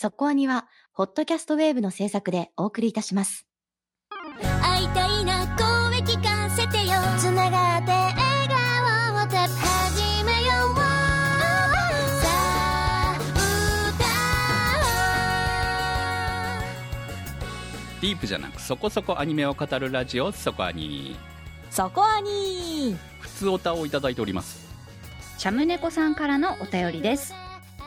[0.00, 3.48] そこアニは、ホットキャストウェーブの制作でお送りいたします。
[4.62, 6.92] 会いたいな声聞かせてよ。
[7.18, 8.14] つながって笑
[8.46, 10.82] 顔をた始めようさ
[12.22, 13.18] あ
[18.00, 21.16] ディープじゃなくそこそこアニメを語るラジオそこアニ
[21.72, 24.68] そこアニ普通オタをいただいております。
[25.38, 27.34] シャムネコさんからのお便りです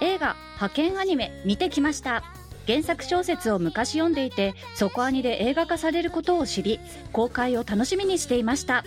[0.02, 2.24] 映画派遣アニメ見てきました。
[2.68, 6.80] 原作小説を昔読んでいてそこアニで映画化されることを知り
[7.12, 8.84] 公開を楽しみにしていました。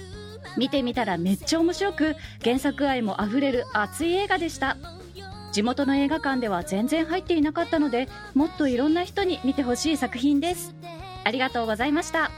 [0.56, 4.77] 見てみたらめっちゃ面白く原作愛もあふれる熱い映画でした。
[5.52, 10.74] 地元の映画館では全然入っていなかったのでもっといろんな人に見てほしい作品です。
[11.24, 12.30] ありがとうございました。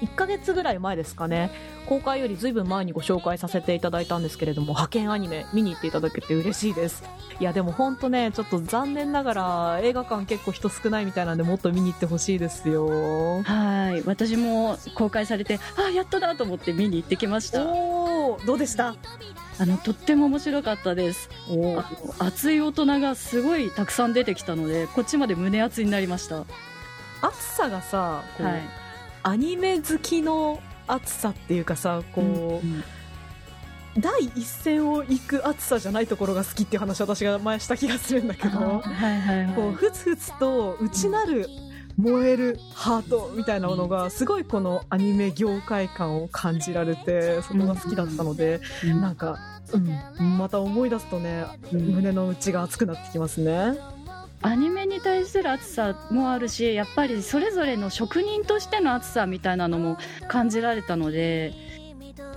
[0.00, 1.50] 1ヶ月ぐらい前ですかね。
[1.86, 7.02] 公開よりずいぶん前にご紹介させていただいたんですけれども派遣アニメ見に行っていただけて嬉しいです。
[7.40, 13.42] いやでも本当ねちょっと残念ながら映画館結構人少ないみたいなんでもっと見に行ってほしいですよ。
[13.42, 14.02] はい。
[14.06, 17.64] 私も公開されてあやっとだと思って見に行ってきました。
[17.64, 18.94] おおどうでした？
[19.58, 21.28] あのとっても面白かったです。
[22.18, 26.44] 熱い大人がすごいたくさん出てきたのでこっちまで胸熱になりました。
[27.20, 28.60] 暑さがさこう、はい
[29.22, 32.84] アニメ好きの暑さっていうかさこう、うん
[33.98, 39.54] 第一線を行く暑さじゃないところが好きっていう話私が前した気がするんだけどはいはいはい。
[39.56, 41.48] こうふつふつと内なる
[41.96, 49.00] 燃えるハートみたいなものがすごいこのアニメ業界感を感じられてそこが好きだったのでうん。
[49.00, 49.38] なんか、
[50.18, 51.80] うん、また思い出すとねうん。
[51.96, 53.76] 胸の内が熱くなってきますね。
[54.42, 61.52] アニメに対する熱さもあるしやっぱりそれぞれの職人としての熱さみたいなのも感じられたので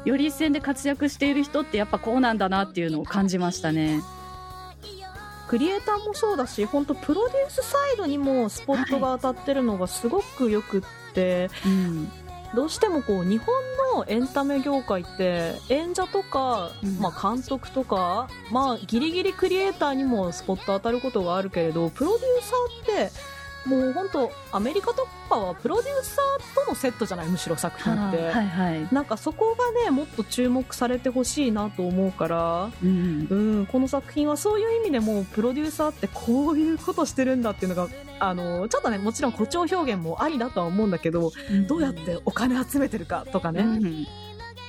[0.03, 4.01] より一線で活躍している人ってやっぱこうなんだなっていうのを感じましたね。
[5.47, 10.81] クリエイターもそうだし本当プロデュースサイドにもスポットが当たってるのがすごくよくっ
[11.13, 12.11] て、うん
[12.55, 13.47] どうしてもこう日本
[13.95, 16.99] のエンタメ業界って演者とか、うん。
[16.99, 23.32] まあ、監督とか、まあ、ギリギリクリエイターにもスポット当たることがあるけれどプロデューサーって
[23.65, 28.17] もう本当アメリカとかはプロデューサーとのセットじゃないむしろ作品って。
[28.17, 37.87] はいはいなんかそこがねもっと注目されてほしいなと思うから、うんうん、この作品はそういう意味でもプロデューサーってこういうことしてるんだっていうのが
[38.19, 41.31] あのちょっとねもちろん誇張表現もありだとは思うんだけど
[41.67, 44.05] どうやってお金集めてるかとかね、うん。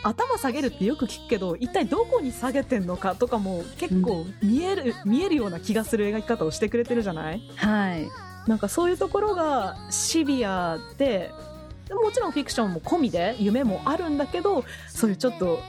[0.03, 7.41] 頭下げるってよく聞くけど一体どこに下げてんのかとかも結構見える、見えるような気がする描き方をしてくれてるじゃない？
[7.57, 8.07] はい
[8.47, 11.31] なんかそういうところがシビアで
[11.91, 15.61] もちろんフィクションも込みで夢もあるんだけどそういうちょっと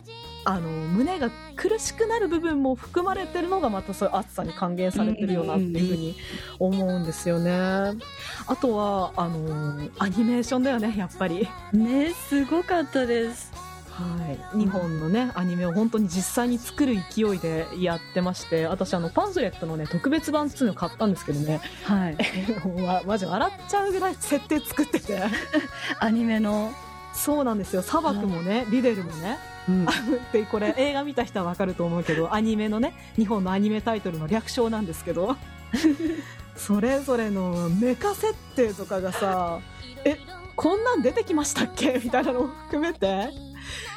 [0.47, 6.15] あの胸が苦しくなる部分も含まれてるのがまたそういう熱さに還元されてるよなっていうふうに
[6.59, 7.51] 思うんですよね。
[7.51, 11.47] あとはあのアニメーションだよねやっぱり。
[11.73, 13.64] ねすごかったです
[13.95, 21.61] はい、日本のねアニメを本当に実際に作る勢いでやってまして私あのパンフレットのね特別版っていうのを買ったんですけどね。
[21.83, 22.17] はい。
[22.85, 25.21] まマジ笑っちゃうぐらい設定作ってて。
[25.99, 26.73] アニメの、
[27.13, 27.81] そうなんですよ。
[27.81, 29.39] 砂漠もねリデルもね
[29.69, 29.85] うん。
[30.33, 35.37] でこれ映画見た人はわかると思うけどアニメのね日本のアニメタイトルの略称なんですけど。
[36.57, 39.59] それぞれのメカ設定とかがさ
[40.05, 40.17] え
[40.55, 41.99] こんなん出てきましたっけ？
[42.01, 43.29] みたいなのも含めて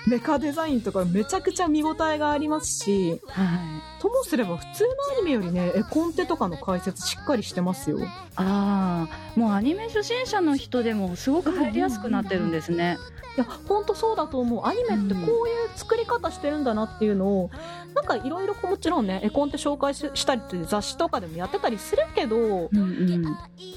[0.07, 4.01] メカデザインとかめちゃくちゃ見応えがありますしはい。
[4.01, 7.99] ともすれば普通のアニメよりね絵コンテとかの解説しっかりしてますよ。
[8.37, 12.99] ああもうアニメ初心者の人でもすごく入りやすくなってるんですね。
[13.18, 14.67] いや本当そうだと思う。
[14.67, 17.51] アニメってこういう作り方してるんだなっていうのを、
[17.95, 23.23] なんかいろいろもちろんね絵コンテ紹介ししたりって雑誌とかでもやってたりするけどうんうん。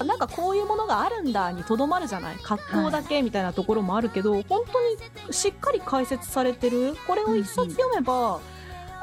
[0.06, 2.36] なんかこういうものがあるんだにとどまるじゃない？
[2.42, 4.80] 格好だけみたいなところもあるけど、本当
[5.26, 6.96] にしっかり解説されてる？
[7.06, 8.40] これを一冊読めば、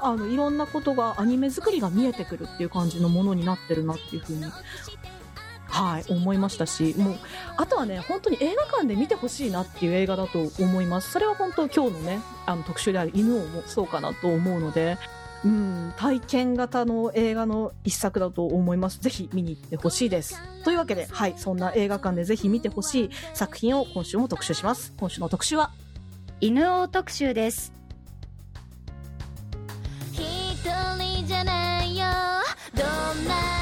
[0.02, 4.46] あのいろんなことがアニメ作りが見えてくるっていう感じのものになってるなっていうふうに
[5.80, 7.16] はい思いましたしもう
[7.58, 14.98] あとはね本当に映画館で見てほしいなっていう映画だと思いますそれは本当今日のねあの特集である犬王もそうかなと思うので
[15.46, 19.00] うん、体験型の映画の一作だと思います。
[19.00, 20.38] ぜひ見に行ってほしいです。
[20.66, 24.94] というわけで、はい、そんな映画館でぜひ見てほしい作品を今週も特集します。
[24.98, 25.72] 今週の特集は、
[26.42, 27.74] 犬王特集です
[30.14, 30.22] 一
[30.98, 32.06] 人じゃないよ
[32.74, 33.59] どんな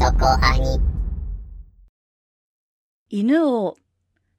[0.00, 0.80] そこアニ
[3.08, 3.76] 犬王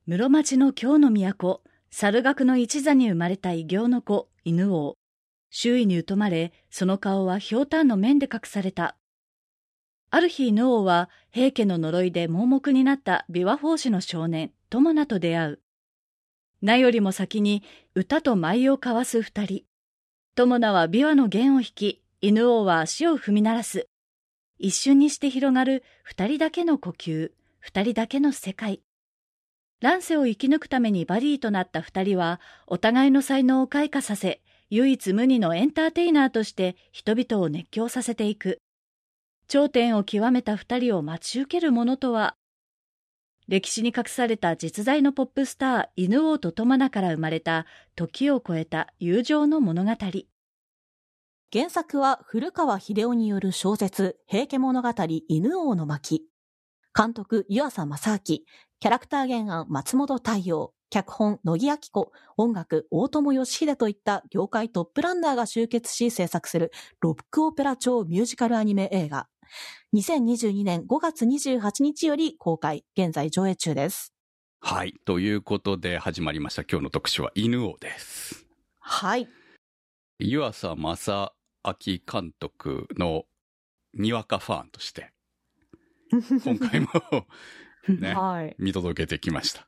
[0.08, 1.62] 室町の京の都
[1.92, 4.96] 猿楽の一座に生まれた異形の子犬王
[5.52, 8.96] 周囲に疎まれ、その顔はひょうたんの面で隠された。
[10.12, 15.60] ある日、ヌオーは平家の呪いで盲目になった琵琶法師の少年、トモナと出会う。
[16.62, 17.64] 名よりも先に
[17.96, 19.64] 歌と舞を交わす二人。
[20.36, 23.88] トモナは琵琶の弦を弾き、犬王は足を踏み鳴らす。
[24.60, 28.82] 一瞬にして広がる二人だけの呼吸、二人だけの世界。
[29.80, 38.60] 乱世を生き抜くためにバディとなった二人は、お互いの才能を開花させ、唯一無二のエンターテイナーとして人々を熱狂させていく。
[39.48, 42.36] 頂点を極めた二人を待ち受けるものとは、
[43.48, 47.66] 歴史に隠された実在のポップスター、犬王とトマナから生まれた
[47.96, 49.96] 時を超えた友情の物語。
[51.52, 54.90] 原作は古川秀夫による小説、平家物語
[55.28, 56.22] 犬王の巻。
[56.96, 58.20] 監督、湯浅正明。
[58.20, 60.76] キャラクター原案、松本太陽。
[60.92, 62.12] 脚本、乃木明子。
[62.38, 69.28] 音楽、大友義秀といった業界トップランナーが集結し制作するロックオペラ調ミュージカルアニメ映画。
[69.96, 74.14] 2022年5月28日より公開、現在上映中です。
[74.60, 74.94] はい。
[75.04, 78.46] ということで始まりました今日の特集は犬王です。
[78.78, 79.28] はい。
[80.20, 81.34] 湯浅正
[81.64, 83.26] 明監督の
[83.94, 85.12] にわかファンとして、
[86.44, 86.88] 今回も
[87.88, 88.56] ね、はい。
[88.60, 89.68] 見届けてきました。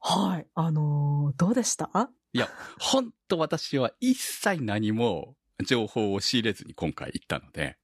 [0.00, 0.46] はい。
[0.54, 2.10] あのーどうでした？
[2.32, 2.48] いや、
[2.78, 5.36] ほんと私は一切何も
[5.66, 7.78] 情報を仕入れずに今回行ったので、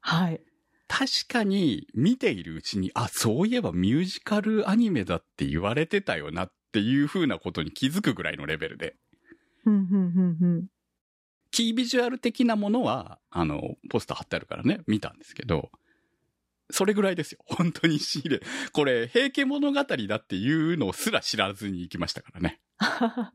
[0.00, 0.40] はい。
[0.86, 8.96] 確かに見ているうちに、あ、そういえばミュージカルアニメだって言われてたよなっていう風なことに気づくぐらいのレベルで。
[9.64, 10.68] ふんふんふんふん。
[11.58, 15.72] キービジュアル的なものは、あの、ポスター貼ってあるからね、見たんですけど、
[16.70, 17.40] それぐらいですよ。
[17.50, 18.42] 本当に仕入れ。
[18.72, 22.60] これ、平家物語だっていうのすら知らずに行きましたからね。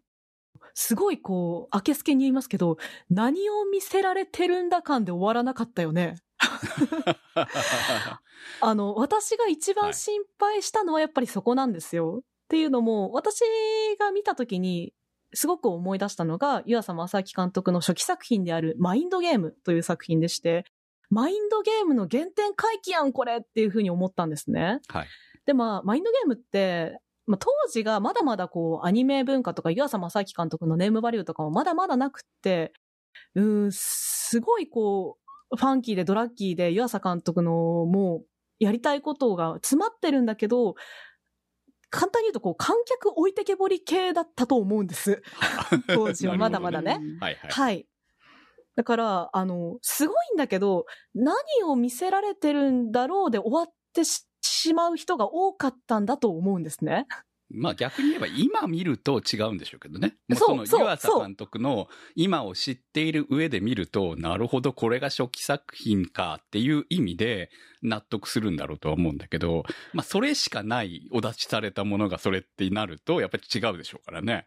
[0.73, 2.77] すごいこう、明けすけに言いますけど、
[3.09, 6.15] 何を見せられてるんだ感で終わらなかったよね。
[8.61, 12.21] あの、私が一番心配したのはやっぱりそこなんですよ。
[12.21, 13.41] っていうのも、私
[13.99, 14.93] が見た時に、
[15.33, 20.65] すごく思い出したのが、湯浅正明監督の初期作品であるマインドゲームという作品でして、
[21.09, 24.79] マインドゲームの原点回帰やん、これっていうふうに思ったんですね。
[24.87, 25.07] はい。
[25.45, 32.73] で、まあ、マインドゲームって、まあ、当時がまだまだこう、アニメ文化とか、湯浅正明監督のネームバリューとかもまだまだなくって、
[33.35, 35.17] うーん、すごいこ
[35.51, 38.25] う、ファンキーでドラッキーで湯浅監督のもう、
[38.59, 40.75] やりたいことが詰まってるんだけど、
[41.93, 45.21] 簡単に言うとこう、観客置いてけぼり系だったと思うんです。
[45.93, 47.51] 当時はまだまだねなるほどはいはい。
[47.51, 47.87] はい。
[48.75, 51.35] だから、あの、すごいんだけど、何
[51.65, 57.05] を見せられてるんだろうで終わってししまう人が多かったんだと思うんですね。
[57.53, 60.15] まあ逆に言えば今見ると違うんでしょうけどね。
[60.27, 67.49] もうそうその湯浅監督の今を知っている上で見ると、なるほどこれが初期作品かっていう意味で
[67.81, 69.63] 納得するんだろうとは思うんだけど、
[69.93, 74.45] まあそれしかないお出しされたものがそれってなると、やっぱり違うでしょうからね。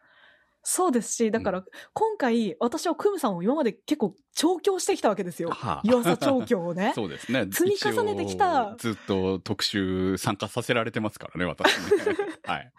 [0.69, 5.50] そうですし、だから、今回、私はクムさんを今まで結構調教してきたわけですよ。
[5.50, 6.91] はあ湯浅調教をね。
[6.97, 7.47] そうですね。
[7.52, 12.17] 積み重ねてきたずっと特集参加させられてますからね、私ね。
[12.43, 12.73] はい。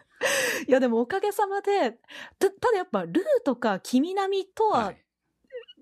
[0.68, 1.92] いや、でもおかげさまで、
[2.40, 5.04] たただやっぱ、ルーとか君並みとは、はい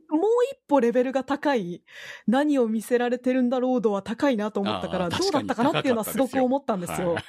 [0.07, 0.21] もう
[0.53, 1.83] 一歩レベルが高い、
[2.27, 7.15] 何を見せられてるんだろう度は高いなと思ったから、どうだったかなっていうのはすごく思ったんですよ。
[7.15, 7.21] は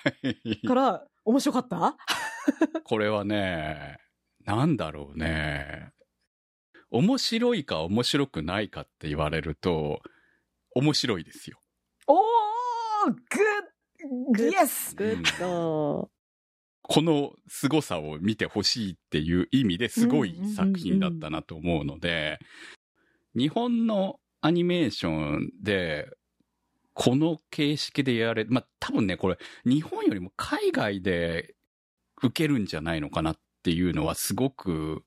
[0.53, 1.97] いから、面白かった？
[2.85, 3.97] これはね、
[4.45, 5.91] なんだろうね。
[6.91, 10.01] 面白いか面白くないかって言われると、
[10.75, 11.59] 面白いですよ。
[12.07, 13.13] おー
[14.35, 16.11] グッイエスグッド。
[16.89, 22.39] この凄さを見てほしいっていう意味ですごい作品だったなと思うので、
[23.35, 26.09] 日本のアニメーションで、
[26.95, 31.57] この形式でやれ、まあ、多分ね、これ、日本よりも海外で
[32.23, 35.05] 受けるんじゃないのかなっていうのはすごく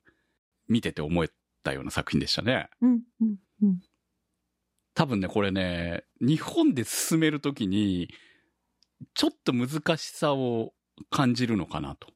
[0.68, 1.26] 見てて思っ
[1.64, 2.68] たような作品でしたね。
[2.82, 3.80] うん、うん、うん。
[4.94, 8.10] 多分ね、これね、日本で進めるときに、
[9.14, 10.74] ちょっと難しさを
[11.10, 12.08] 感じるのかなと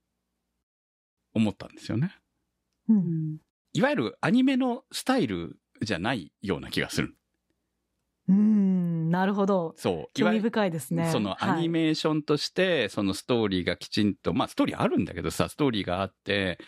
[1.35, 2.17] 思ったんですよね。
[2.89, 3.39] うん
[3.73, 7.17] いわゆるアニメのスタイルじゃないような気がする。
[8.29, 9.75] うーん、なるほど。
[9.77, 9.95] そう。
[10.03, 11.11] い興味深いですね。
[11.11, 16.59] そのアニメーションとして、そのストーリーがきちんと、まあストーリーあるんだけどさ、ストーリーがあって、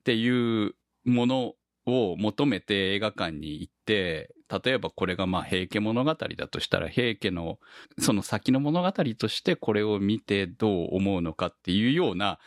[0.00, 1.54] っていうもの
[1.88, 7.58] を求めて映画館に行って、例えばこれがまあ平家物語だとしたら、平家の
[7.98, 12.38] その先の物語としてこれを見てどう思うのかっていうような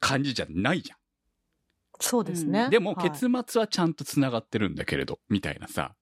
[0.00, 0.98] 感じじゃないじゃん。
[2.00, 2.68] そうですね。
[2.70, 5.94] でもはい結末はちゃんと繋がってるんだけれど、みたいなさ。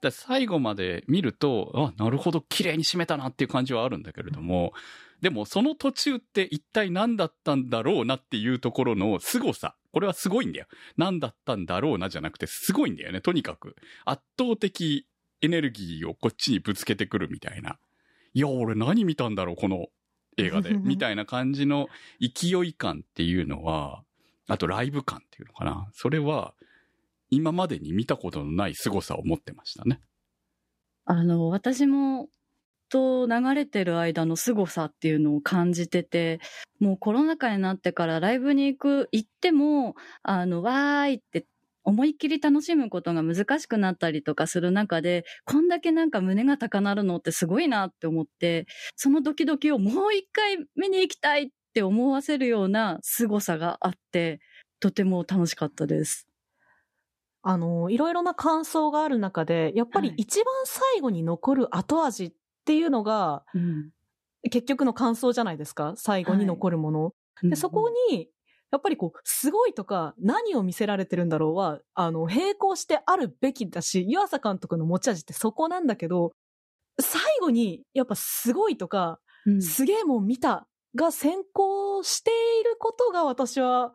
[0.00, 4.72] だ最後まで見ると、あ、なるほど、綺麗に締めたなっていう感じはあるんだけれども、
[5.20, 9.74] でもその途中って一体何だったんだろうなっていうところの凄さ。
[9.92, 10.66] これはすごいんだよ。
[10.96, 13.76] 何だったんだろうなじゃなくてすごいんだよね、とにかく。
[14.04, 15.06] 圧倒的
[15.42, 17.78] エネルギーをこっちにぶつけてくるみたいな。
[18.32, 19.88] いや、俺何見たんだろう、この
[20.36, 20.72] 映画で。
[20.78, 21.88] みたいな感じの
[22.20, 24.04] 勢い感っていうのは、
[24.46, 25.88] あとライブ感っていうのかな。
[25.92, 26.54] それは、
[27.30, 30.00] 今までに見たことのない凄さを持ってましたね。
[31.06, 32.28] あの、私も、
[32.90, 36.40] と流れてる間の凄さっていうのを感じてて、
[36.80, 41.46] もうコロナ禍になってからライブに行く、行っても、あの、わーいって
[41.84, 54.40] 思いっきり楽しむことが難しくなったりとかする中で、こんだけなんか胸が高鳴るのってすごいなって思って、そのドキドキをもう一回見に行きたいって思わせるような凄さがあって、
[54.80, 56.24] とても楽しかったです。
[57.42, 60.16] あの、いろいろな感想がある中で、やっぱりはい。
[60.18, 62.32] 一番最後に残る後味っ
[62.64, 63.90] ていうのが、うん。
[64.50, 65.94] 結局の感想じゃないですか。
[65.96, 67.14] 最後に残るもの。
[67.42, 68.28] で、そこに、
[68.70, 76.32] やっぱりこう、すごいとか、何を見せられてるんだろうは、あの、並行してあるべきだし、湯浅監督の持ち味ってそこなんだけど、
[77.00, 79.62] 最後に、やっぱすごいとか、うん。
[79.62, 82.30] すげえもん見たが先行して
[82.60, 83.92] いることが私は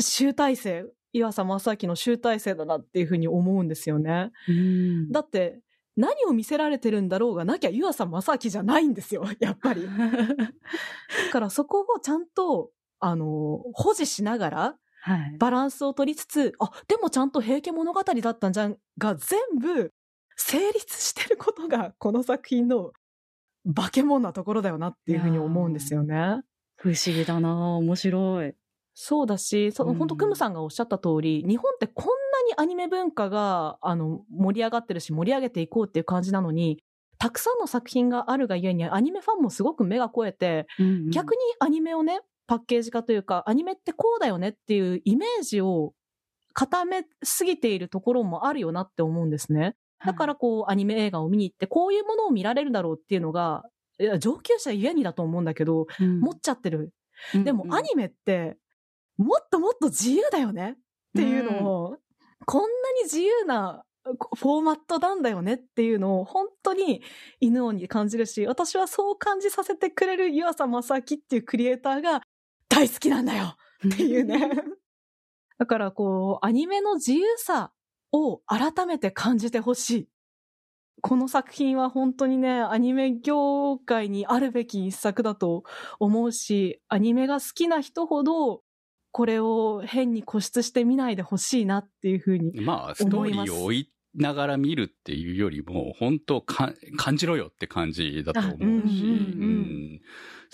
[0.00, 4.32] 集大成、岩佐正明の集大成だなっていうふうに思うんですよね。
[4.48, 5.60] うんだって、
[5.96, 9.82] 何を見せられてるんだろうがなきゃ湯浅正明じゃないんですよ、 やっぱり。
[9.86, 15.36] だからそこをちゃんと、あの、保持しながら、はい。
[15.38, 19.92] バランスを取りつつ、あ、でもちゃんと平家物語だったんじゃんが全部
[20.36, 22.92] 成立してることが、この作品の
[23.74, 26.42] 化け物なところだよなっていうふうに思うんですよね。
[26.76, 28.54] 不思議だな面白い。
[28.94, 32.10] そうだし、そのうん本当クムさんがおっしゃった通り、日本ってこんな
[32.46, 36.78] にアニメ文化が、あの、盛り上がってるし、盛り上げていこうっていう感じなのに、
[37.18, 40.66] たくさんの作品があるがゆえに、アニメファンもすごく目が肥えて、
[41.10, 45.94] 逆にアニメをね、パッケージ化というか、アニメってこうだよねっていうイメージを
[46.52, 49.74] 固めすぎているところもあるよなって思うんですね。
[50.04, 53.62] だからこう、アニメ映画を見に行って、こういうものを見られるだろうっていうのが、
[54.00, 56.92] いや上級者ゆえにだと思うんだけど、うん、持っちゃってる。
[57.34, 57.44] うん。
[57.44, 58.56] でもアニメって、
[59.18, 60.76] もっともっと自由だよねっ
[61.16, 61.96] ていうのを、
[62.46, 63.84] こんなに自由な
[64.18, 67.02] こフォーマットなんだよねっていうのを本当に
[67.40, 72.22] 犬王に感じるし、私はそう感じさせてくれる湯浅正明っていうクリエイターが
[72.68, 74.38] 大好きなんだよっていうね。
[75.58, 77.72] だからこう、アニメの自由さ
[78.10, 80.08] を改めて感じてほしい。
[81.00, 85.62] この作品は本当にね、アニメ業界にあるべき一作だと
[86.00, 88.62] 思うし、アニメが好きな人ほど、
[89.12, 92.60] これを変に固執して見ないでほしいなっていうふうに。
[92.60, 99.46] まあ、ストーリーを追いながら見るっていうよりも、本当か感じろよって感じだと思うし、あうんうんうんう
[99.96, 100.00] ん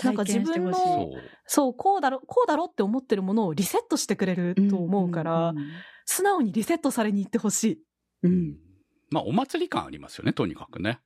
[0.04, 1.12] なんか自分の
[1.46, 1.74] そう。
[1.74, 5.54] こうだろ、こうだろって思ってるものをリセットしてくれると思うから、
[6.04, 7.82] 素直にリセットされに行ってほしい。
[8.22, 8.56] ううんん
[9.10, 11.00] まあ、お祭り感ありますよね、とにかくね。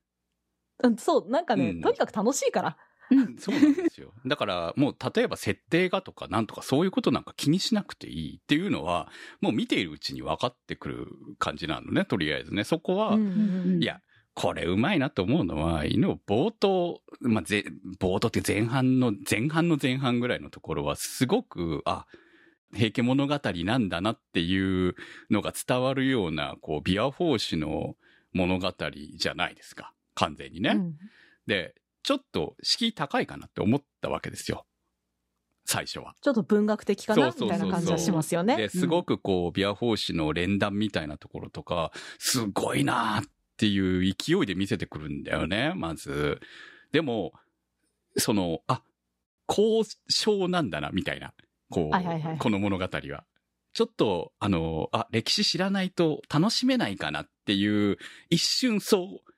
[0.83, 2.77] うん、そう、なんかね、うんとにかく楽しいから。
[3.11, 4.13] うんそうなんですよ。
[4.25, 11.07] だから、もう、例えば設定がとかなんとかそういうことなんか気にしなくていいっていうのは、もう見ているうちに分かってくる
[11.37, 12.63] 感じなのね、とりあえずね。
[12.63, 13.17] そこは、
[13.79, 14.01] いや、
[14.33, 17.65] これうまいなと思うのは、犬を冒頭、まあ、ぜ、
[17.99, 22.05] 冒頭って前半の、前半の前半ぐらいのところは、すごく、あ、
[22.73, 24.95] 平家物語なんだなっていう
[25.29, 27.95] のが伝わるような、こう、ビアフォーシの
[28.33, 28.73] 物語
[29.15, 29.93] じゃないですか。
[30.15, 30.71] 完全にね。
[30.71, 30.95] うん
[31.45, 34.65] で、ちょっと敷居高いかなって思ったわけですよ。
[35.65, 36.13] 最初は。
[36.21, 37.27] ちょっと文学的かな？
[37.27, 38.57] みたいな感じはしますよね。
[38.57, 46.41] で、すごくこう、ビアフォーシの連弾みたいなところとか、すごいなーっていう勢いで見せてくるんだよね、まず。
[46.91, 47.31] でも、
[48.17, 48.83] その、あ、
[49.47, 51.33] 交渉なんだな、みたいな。
[51.69, 53.23] こう、はいはいはいこの物語は。
[53.73, 57.97] ちょっと、あの、あ、歴史知らないと楽しめないかなっていう、
[58.29, 59.32] 一瞬そう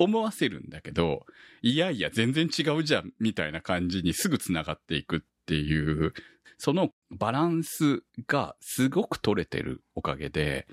[0.00, 1.26] 思わせるんだけど、
[1.60, 6.14] いやいや、全然違うじゃん、みたいな感じにすぐ繋がっていくっていう、
[6.56, 10.66] そのバランスがすごく取れてるおかげで、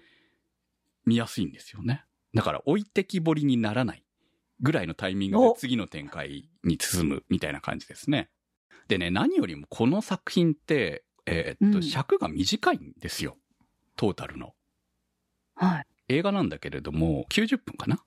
[1.05, 2.05] 見やすいんですよね。
[2.33, 4.03] だから置いてきぼりにならない
[4.61, 8.29] ぐらいのタイミングでお次の展開に進むみたいな感じですね。
[8.87, 13.35] でね、何よりもこの作品って、えーっと、うん尺が短いんですよ。
[13.97, 14.53] トータルの。
[15.55, 15.85] はい。
[16.07, 18.01] 映画なんだけれども、90分かな？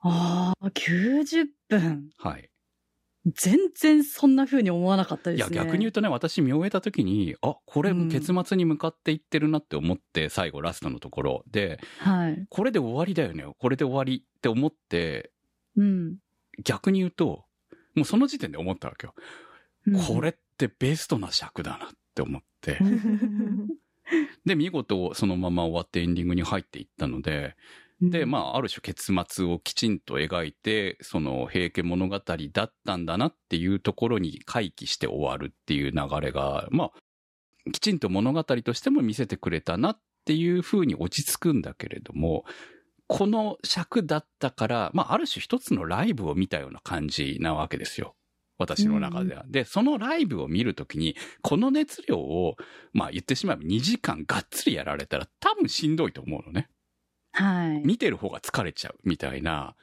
[0.00, 2.10] ああ、90分。
[2.18, 2.50] はい。
[3.34, 5.56] 全然そんな風に思わなかったいや、ですね。
[5.56, 12.46] 逆に言うとね、私見終えた時に、あ、これうん結末に向かっていってるなって思って、最後ラストのところで、はい。
[12.48, 15.32] これで終わりだよね、これで終わりって思って、
[15.76, 16.16] うん。
[16.64, 17.44] 逆に言うと、
[17.94, 19.14] もうその時点で思ったわけよ。
[20.06, 22.78] これってベストな尺だなって思って。
[24.44, 27.56] で、見事そのまま終わってエンディングに入っていったので、
[28.00, 32.20] で、まあ、ある種結末をきちんと描いて、その平家物語
[32.52, 42.44] だったんだなっていうところに回帰して終わるっていう流れが、まあ、きちんと物語としても見せてくれたなっていう風に落ち着くんだけれども、
[43.08, 48.14] この尺だったから、まあ、ある種一つのライブを見たような感じなわけですよ。
[48.58, 49.44] 私の中では。
[49.48, 52.56] で、そのライブを見るときに、この熱量を、
[52.92, 56.68] まあ言ってしまえば2時間がっつりやられたら多分しんどいと思うのね。
[57.32, 57.86] はい。
[57.86, 59.74] 見てる方が疲れちゃうみたいな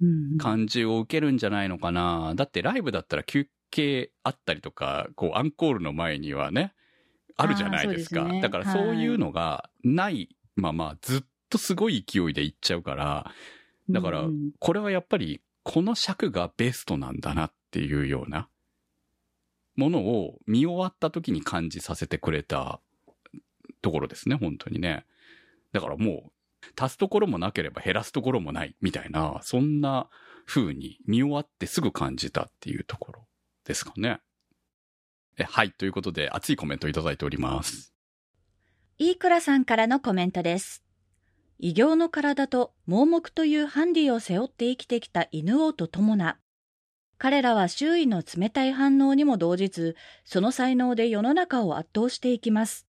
[0.00, 2.34] うん感じを受けるんじゃないのかな。
[2.34, 6.74] だってライブだったら休憩あったりとか、こうアンコールの前にはね、
[7.36, 8.26] あるじゃないですか。
[8.26, 13.32] すねだからそういうのがないままずっとすごい勢いでいっちゃうから、
[13.90, 18.48] だからうんこれはやっぱりこの尺がベストなんだなっていうような
[19.76, 22.80] ものを見終わった時に感じさせてくれた
[23.80, 25.04] ところですね、本当にね。
[25.72, 26.32] だからもう、
[26.80, 30.08] 足すところもなければ減らすところもないみたいな、そんな
[30.46, 33.26] 風に見終わってすぐ感じたっていうところ
[33.64, 34.20] ですかね。
[35.38, 37.94] えはい、ということで熱いコメントいただいております。
[38.98, 40.82] イークラさんからのコメントです。
[41.60, 46.38] 異形の体と盲目というハンディを背負って生きてきた犬王と友名。
[47.18, 52.87] 彼らは周囲の冷たい反応にも動じず、その才能で世の中を圧倒していきます。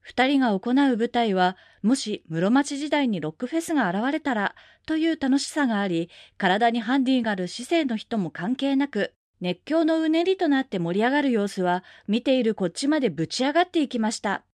[0.00, 4.54] 二人が行う舞台は、もし室町時代にロックフェスが現れたら、
[4.86, 14.44] という楽しさがあり、体にハンディがある市政の人も関係なく、熱狂のうねりとなって盛り上がる様子は、見ているこっちまでぶち上がっていきました。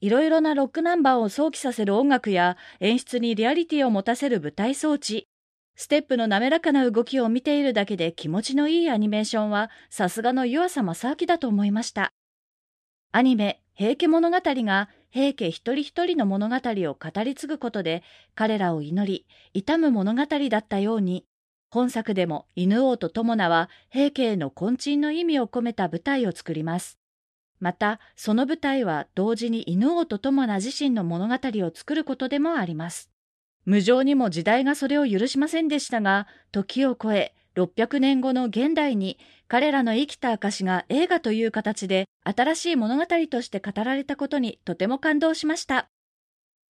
[0.00, 5.26] いろいろなロックナンバーを想起させる音楽や演出にリアリティを持たせる舞台装置、
[5.78, 12.15] ステップの滑らかな動きを見ているだけで気持ちのいいアニメーションはさすがの湯浅正明だと思いました。
[13.12, 18.02] アニメ、平家物語が平家一人一人の物語を語り継ぐことで
[18.34, 21.24] 彼らを祈り、悼む物語だったように、
[21.70, 26.98] 本作でも犬王と友名は平家への渾身の意味を込めた舞台を作ります。
[27.58, 33.10] また、その舞台は同時に犬王と友名自身の物語を作ることでもあります。
[33.64, 45.88] 無情にも時代がそれを許しませんでしたが、時を超え、600年後の現代に彼らの生きた証が映画という形で新しい物語として語られたことにとても感動しました。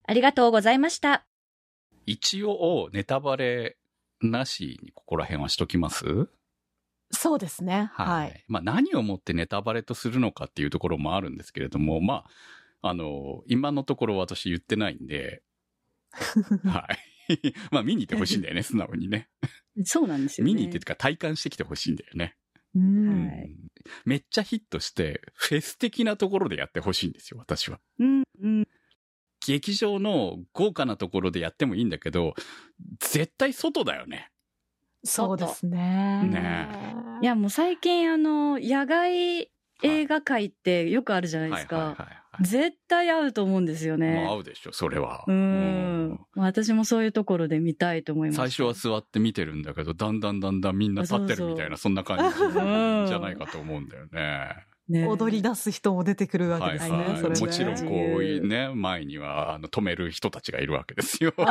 [0.06, 1.26] ありがとうございました。
[2.06, 3.76] 一応、ネタバレ
[4.22, 6.28] なしにここら辺はしときます？
[7.10, 7.90] そうですね。
[7.94, 8.44] はい。
[8.46, 12.24] まあ何をもってネタバレとするのかっていうところもあるんですけれども、ま
[12.82, 15.42] あ、あの、今のところ私言ってないんで、
[16.64, 16.98] はい。
[17.72, 19.28] まあ見に行ってほしいんだよね、素直にね。
[19.84, 20.54] そうなんですよね。
[20.54, 22.36] 見に行ってとか体感してきてほしいんだよね。
[22.74, 23.28] ううんん。
[23.28, 23.56] はい
[24.04, 27.78] めっちゃヒットして、フェス的なところでやってほしいんですよ、私は。
[27.98, 28.68] うん、うん。
[29.46, 32.34] 劇場の豪華なところでやってもいいんだけど、
[32.98, 34.32] 絶対外だよね。
[35.04, 36.22] そうですね。
[36.24, 36.68] ね
[37.22, 39.50] いや、もう最近あの、野外
[39.82, 41.76] 映画界ってよくあるじゃないですか。
[41.76, 42.25] はいはいはいはい。
[42.40, 44.22] 絶対合うと思うんですよね。
[44.24, 45.24] まあ合うでしょ、それは。
[45.26, 46.20] ううんん。
[46.34, 48.36] 私もそういうところで見たいと思います。
[48.36, 52.48] 最初は座って見てるんだけど、だんだんだんだんみんな立ってるみたいな、そんな感じう
[53.04, 54.66] んじゃないかと思うんだよね。
[54.88, 56.96] ね踊り出す人も出てくるわけですね。
[56.96, 57.16] はいはい。
[57.18, 57.88] それねもちろんこう
[58.24, 61.32] いうね、前にはあの止める人たちがいるわけですよ。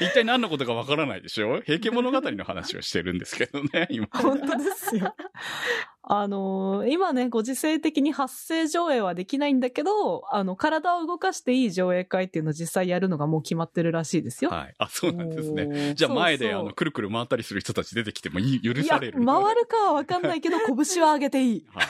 [0.00, 1.60] 一体何のことかわからないでしょ？
[1.60, 4.08] 平家物語の話をしてるんですけどね、今。
[4.12, 5.14] 本当ですよ。
[6.04, 14.50] あのー今ね、ご時世的に発声上映はできないんだけど、あの、体を動かしていい上映会っていうのを実際やるのがもう決まってるらしいですよ。
[14.50, 14.74] はい。
[14.78, 15.66] あ、そうなんですね。
[15.66, 15.94] ね。
[15.94, 19.24] じゃあ前でそうそうあの、くるくる回ったりする人たち出てきてもいい、許される。
[19.24, 21.66] 回るかはわかんないけど、 拳は上げていい。
[21.72, 21.86] はい。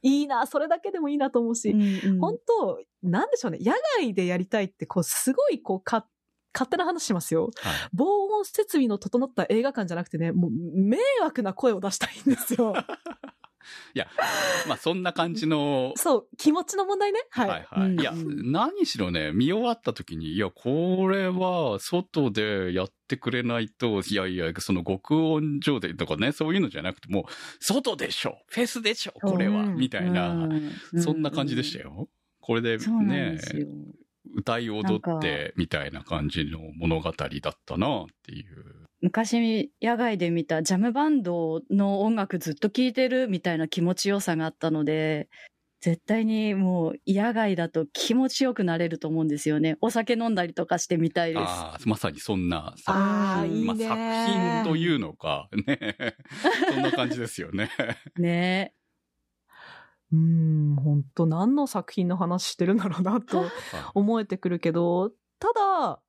[0.08, 6.06] いいな、それだけでもいいなと思うし、うんうん本当なんでしょうね、野外でやりたいって、こう、すごい、こう、か、
[6.52, 7.50] 勝手な話しますよ。
[7.56, 12.74] はい防音設備の整った映画館じゃなくてね、もう、迷惑な声を出したいんですよ。
[13.94, 14.08] いや、
[14.68, 17.20] まあそんな感じの、 そう、気持ちの問題ね。
[17.30, 17.48] はい。
[17.48, 17.94] はいはい。
[17.94, 27.26] いや、うん何しろね、見終わった時に、いや、これは外でやってくれないと、いやいや、その極音上でとかね、そういうのじゃなくても、
[27.60, 30.48] 外でしょフェスでしょこれは、うんみたいな、
[30.92, 32.08] うそんな感じでしたよ。
[32.40, 33.38] これでね。
[34.36, 38.86] 歌い踊って、みたいな感じの物語だったな、っていう。
[39.00, 45.28] 昔野外で見たジャムバンドの音楽ずっと聴いてるみたいな気持ちよさがあったので、
[45.80, 49.76] 絶対にもう野外だと気持ちよくなれると思うんですよね。
[49.80, 51.42] お酒飲んだりとかしてみたいです。
[51.42, 52.96] ああ、まさにそんな作
[53.48, 53.66] 品。
[53.66, 55.96] まあ、作品というのか、ね。
[56.72, 57.68] そんな感じですよね。
[58.16, 58.74] ね
[60.12, 63.52] うーん、本当何の作品の話してるんだろうなと
[63.94, 66.02] 思えてくるけど、ただ、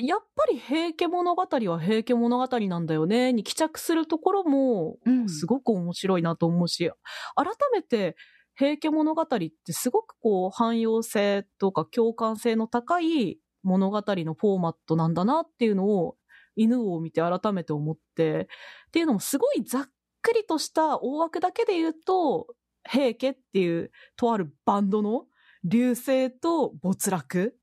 [0.00, 5.28] やっぱり平家物語は平家物語なんだよね、に帰着するところも、うん。
[5.28, 6.90] すごく面白いなと思うし、
[7.34, 8.16] 改めて、
[8.54, 16.16] 平家物語ってすごくこう、汎用性とか共感性の高い物語のフォーマットなんだなっていうのを、
[16.56, 18.48] 犬を見て改めて思って、
[18.88, 19.86] っていうのもすごいざっ
[20.22, 22.55] くりとした大枠だけで言うと、
[22.88, 25.26] 平家っていうとあるバンドの
[25.64, 27.56] 流星と没落。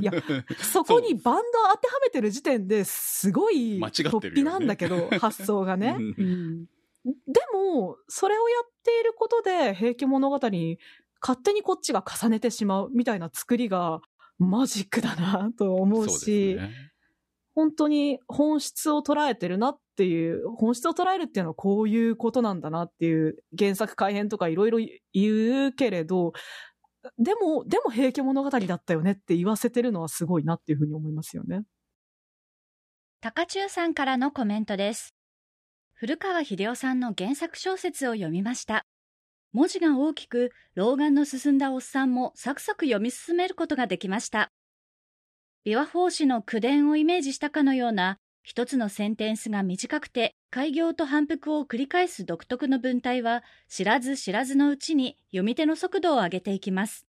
[0.00, 0.12] いや
[0.62, 1.42] そこにバンド
[1.74, 5.96] 当てはめてる時点ですごい突飛なんだけど、 発想がね。
[5.98, 6.14] うん。
[6.18, 6.64] うん
[7.04, 7.12] で
[7.52, 10.78] も、それをやっていることで、平家物語に
[11.20, 14.00] 勝手にこっちが重ねてしまうみたいな作りが
[14.38, 16.93] マジックだなと思うし、ですね。
[17.54, 24.78] 本当に本質を捉えてるなっていう、本質を捉えるっていうのはこういうことなんだなっていう、原作改編とかいろいろ
[25.12, 26.32] 言うけれど、
[27.18, 31.62] でも、でも平家物語だったよねって言わせてるのはすごいなっていうふうに思いますよね。
[33.20, 35.14] 高中さんからのコメントです。
[35.94, 38.84] 古川秀夫さんの原作小説を読みました。
[39.52, 44.50] 文字が大きく、老眼の進んだおっさんもサクサク読み進めることができました。
[45.66, 57.06] 琵琶法師の口伝をイメージしたかのような、一つのセンテンスが短くて、開業と反復を繰り返す独特の文体は、知らず知らずのうちに読み手の速度を上げていきます。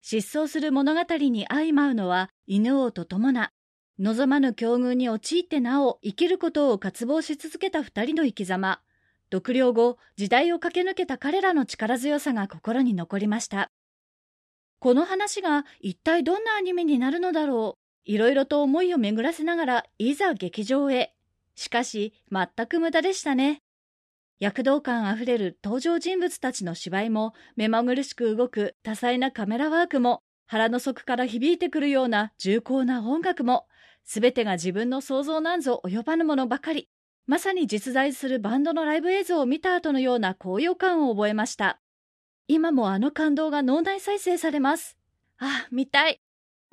[0.00, 3.52] 失踪する物語に相まうのは、犬王と友な、
[4.00, 8.80] 望まぬ境遇に陥ってなお生きることを渇望し続けた二人の生き様。
[9.30, 13.70] 独立後、時代を駆け抜けた彼らの力強さが心に残りました。
[14.80, 17.81] この話が一体どんなアニメになるのだろう。
[18.04, 21.14] いろいろと思いを巡らせながら、いざ劇場へ。
[21.54, 23.62] しかし、全く無駄でしたね。
[24.40, 33.66] 躍動感あふれる登場人物たちの芝居も、目まぐるしく動く多彩なカメラワークも、腹の底から響いてくるような重厚な音楽も、
[34.04, 36.88] すべてが自分の想像なんぞ及ばぬものばかり。
[37.26, 41.80] まさに実在するバンドのライブ映像を見た後のような高揚感を覚えました。
[42.48, 44.98] 今もあの感動が脳内再生されます。
[45.38, 46.20] あ、見たい。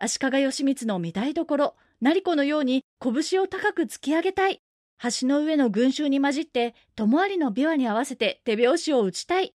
[0.01, 4.61] 足利義満の見たいところ、成子のように拳を高く突き上げたい。
[5.01, 9.53] 橋の上の群衆に混じって、友有の琵琶に合わせて手拍子を打ちたい。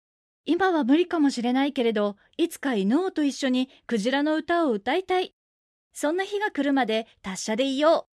[0.45, 5.36] 今は無理かもしれないけれど、いつか犬王と一緒にクジラの歌を歌いたい。
[5.93, 8.12] そんな日が来るまで達者でいよう。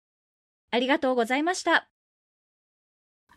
[0.71, 1.89] ありがとうございました。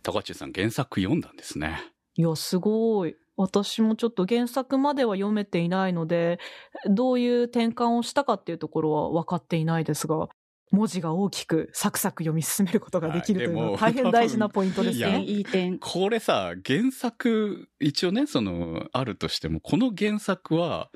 [0.03, 1.83] 高中さん原作読んだんですね。
[2.15, 3.17] いや、すごい。
[3.37, 6.39] 私もちょっと原作までは読めていないので、
[6.87, 10.29] どういう転換をしたかっていうところは分かっていないですが、
[10.73, 15.23] 文字が大きくサクサク読み進めることができるというのは大変大事なポイントですね。
[15.23, 15.79] いい点。
[15.79, 20.91] これさ、原作、一応ね、その、あるとしても、この原作は、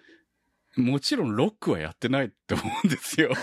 [0.77, 3.31] もちろんロックはやってないと思うんですよ。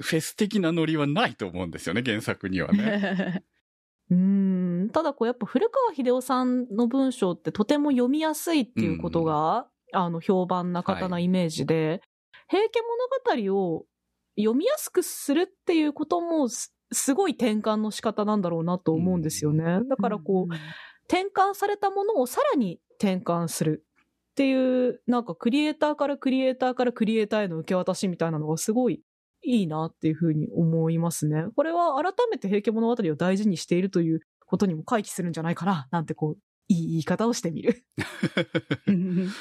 [0.00, 3.44] フェス的なノリはないと思うんですよね、原作にはね。
[4.10, 4.90] うーん。
[4.90, 12.02] ただこうやっぱ古川秀夫さんの文章ってとても読みやすいっていうことが、あの評判な方なイメージで、
[12.48, 12.68] 平家
[13.34, 13.86] 物語を
[14.36, 19.80] 読みやすくするっていうこともすすごい転換の仕方なんだろうなと思うんですよね。
[19.88, 20.54] だからこう、
[21.06, 23.84] 転換されたものをさらに転換する
[24.32, 29.02] っていう、なんかクリエイターからクリエイターからクリエイターへの受け渡しみたいなのがすごい
[29.42, 31.44] いいなっていうふうに思いますね。
[31.56, 37.84] これは改めて平家物語を大事にしているということにも回帰するんじゃないかな、なんてこう、いい言い方をしてみる。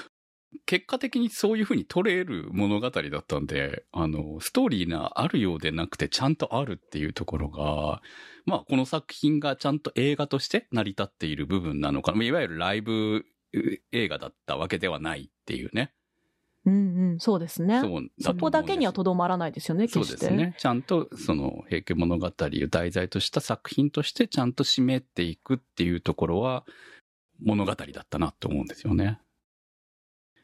[0.66, 8.02] 結果的にそういう風に取れる物語だったんで、あの、ストーリーがあるようでなくてちゃんとあるっていうところが、
[8.46, 12.14] まあ、この作品がちゃんと映画として成り立っている部分なのか。
[12.24, 13.26] いわゆるライブ
[13.92, 15.94] 映画だったわけではないっていうね。
[16.66, 17.82] うんうん、そうですね。
[17.82, 20.26] そそこだけにはとどまらないですよね、そう決して。
[20.28, 20.56] ですね。
[20.58, 22.32] ちゃんと、その、平家物語を
[22.70, 26.66] 題材とした作品としてちゃんと締めていくっていうところは、
[27.42, 29.20] 物語だったなと思うんですよね。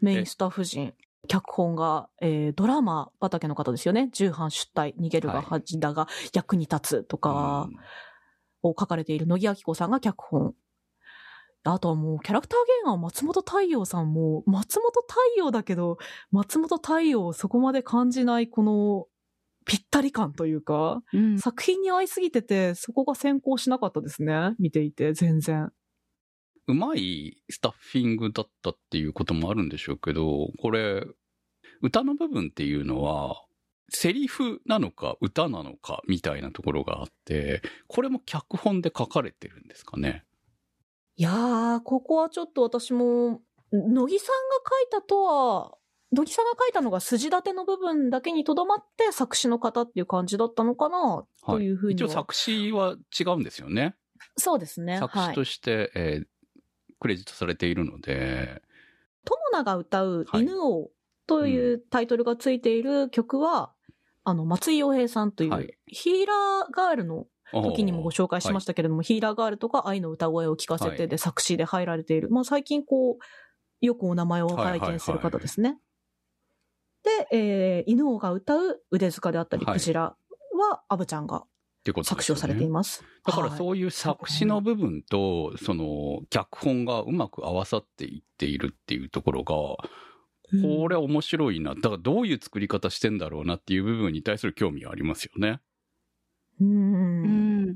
[0.02, 0.94] メインスタッフ陣。
[1.28, 4.10] 脚本が、えードラマ畑の方ですよね。
[4.14, 7.68] 重版出退、逃げるが恥だが役に立つとか
[8.62, 10.56] を書かれている乃木明子さんが脚本。
[11.66, 15.98] あとはもうキャラクター原案松本太陽さんも、松本太陽だけど、
[16.32, 19.08] 松本太陽をそこまで感じないこの
[19.66, 24.56] ぴったり感というか、うん作品に合いすぎてて、そこが先行しなかったですね。
[24.60, 25.72] 見ていて、全然。
[26.68, 31.04] うまいスタッフィングだったっていうこともあるんでしょうけど、これ、
[31.82, 33.42] 歌の部分っていうのは、
[33.90, 40.25] セリフなのか歌なのかみたいなところがあって、これも脚本で書かれてるんですかね。
[41.18, 44.56] いやー、ここはちょっと私も、乃木さんが
[44.92, 45.78] 書いたとは、
[46.12, 52.08] 乃木さんが書いたのが筋立ての部分だけにとどまって作詞の方っていう感じだったのかな、というふうには。
[52.08, 53.96] 一応作詞は違うんですよね。
[54.38, 54.98] そうですね。
[55.00, 56.26] 作詞として、えー
[56.98, 58.62] クレジットされているので、
[59.26, 60.90] 友名が歌うはい犬王
[61.28, 63.74] というタイトルがついている曲は、
[64.24, 67.28] あの、松井洋平さんという、はいヒーラーガールの
[67.62, 72.30] 時にもご紹介しましたけれども、ヒーラーガールとか愛の歌声を聞かせてで作詞で入られている。
[72.30, 75.78] まあ最近こう、よくお名前を拝見する方ですね。
[77.04, 81.48] で、えー、犬王が歌う腕塚であったり、はいクジラはアブちゃんがっ
[81.84, 83.04] ていうことですよね作詞をされています。
[83.26, 89.54] だからはいそういう作詞の部分と、その、脚本がうまく合わさっていっているっていうところが、
[90.62, 91.76] これ面白いな。
[91.76, 95.60] だからどういう作り方してんだろうなっていう部分に対する興味がありますよね。
[96.62, 97.24] うん。
[97.24, 97.28] う
[97.72, 97.76] ん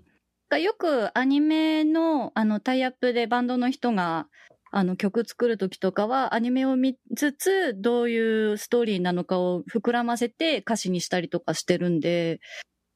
[0.50, 4.28] がよくアニメのあのタイアップでバンドの人が
[4.72, 12.40] あの曲作る時とかはアニメを見つつどういうストーリーなのかを膨らませて歌詞にしたりとかしてるんで、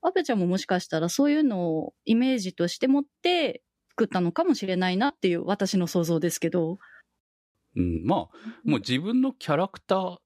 [0.01, 6.79] アベちゃんももしかしたらそういうのをイメージとして持って作ったのかもしれないなっていう私の想像ですけど。
[7.75, 8.19] うん、まあ、
[8.63, 10.17] もう自分のキャラクター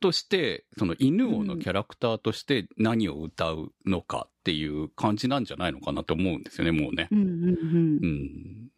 [0.00, 7.08] として、その犬王のキャラクターとして何を歌うのかっていう感じなんじゃないのかなと思うんですよね、もうね。
[7.10, 8.68] うんうんうんうん。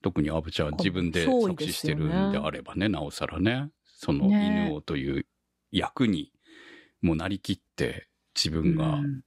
[0.00, 3.68] 特にアブちゃんは自分で作詞してるんであればね、なおさらね。
[3.84, 5.26] そのね犬王という
[5.70, 6.32] 役に
[7.02, 9.20] もうなりきって自分がうん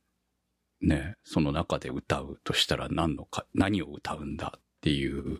[0.81, 5.39] ね、その中で歌うとしたら何のか、何を歌うんだっていう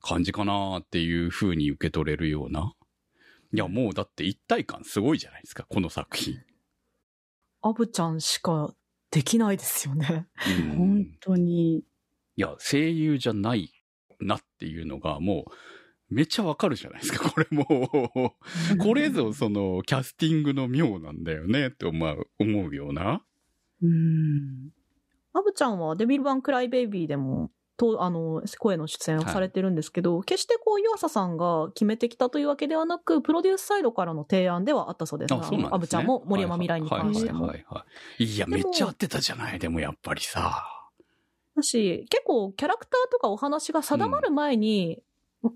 [0.00, 2.72] 感じかなっていう風に受け取れるような。
[3.52, 6.38] いや、もうだって一体感すごいじゃないですか、この作品。
[7.62, 8.72] アブちゃんしか
[9.12, 10.26] できないですよね。
[10.48, 11.76] うん本当に。
[11.78, 11.84] い
[12.36, 13.70] や、声優じゃない
[14.20, 15.44] なっていうのがも
[16.10, 18.34] う、めっちゃわかるじゃないですか、これも
[18.74, 18.76] う。
[18.78, 23.22] これぞその、キャスティングの妙なんだよねって思う、思うような。
[23.82, 24.70] うん。
[25.34, 27.50] アブちゃんはデビルバンクライベイビーでも、
[27.82, 35.34] と、あの、声の出演をされてるんですけど、決してこう、湯浅さんが決めてきたというわけではなく、プロデュースサイドからの提案ではあったそうです。
[35.34, 35.68] あ、そうなんですね。
[35.72, 37.46] アブちゃんも森山未来に関しても。
[37.46, 37.86] はいはいはいは
[38.20, 38.24] い。
[38.24, 40.64] いや、めっちゃ合ってたじゃない、でもやっぱりさ。
[41.56, 45.02] だし、結構キャラクターとかお話が定まる前に、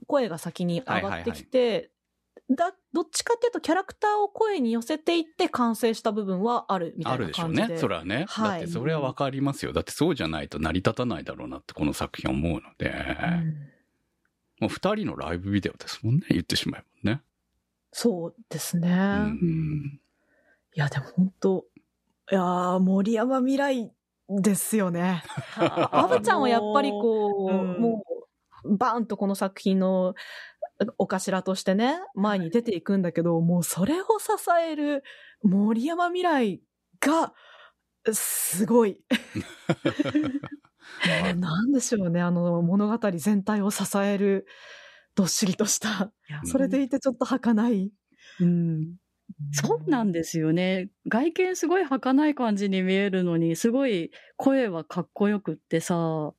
[0.09, 1.93] 声が先に上がってきて、
[2.51, 7.69] だ、どっちかっていうとキャラクターを声に寄せていって完成した部分はあるみたいあるな感じで。
[7.69, 7.79] でしょうね。
[7.81, 8.25] それはね。
[8.27, 9.75] はいだってそれはわかりますよ。
[9.75, 12.89] だってそうじゃないと成り立たないだろうなってこの作品思うので。
[12.89, 13.77] うん
[14.59, 16.23] もう二人のライブビデオですもんね。
[16.31, 17.21] 言ってしまえばね。
[17.93, 18.89] そうですね。
[18.89, 18.93] う
[19.45, 20.01] ん。
[20.75, 21.67] いや、でも本当
[22.33, 23.93] いやー、森山未来
[24.29, 25.23] ですよね。
[25.57, 28.03] アブちゃんはやっぱりこう、うんも
[28.65, 30.15] う、バーンとこの作品の
[30.99, 35.03] お頭としてね、前に出ていくんだけど、もうそれを支える
[35.43, 36.61] 森山未来
[37.01, 37.33] が、
[38.13, 39.01] すごい。
[41.41, 44.47] なんでしょうね、あの物語全体を支える、
[45.15, 46.13] どっしりとした、
[46.45, 47.91] それでいてちょっと儚い。
[48.41, 48.97] うん。
[49.53, 50.91] そうなんですよね。
[51.09, 56.33] 外見すごい儚い感じに見えるのに、すごい声はかっこよくってさ、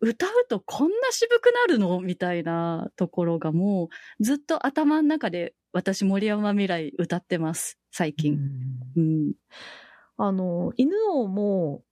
[0.00, 2.00] 歌うとこんな渋くなるの？
[2.00, 3.88] みたいなところがも
[4.20, 8.38] うずっと頭の中で私森山未来歌ってます、最近。
[8.96, 9.32] うん。
[10.16, 11.82] あの、犬王も、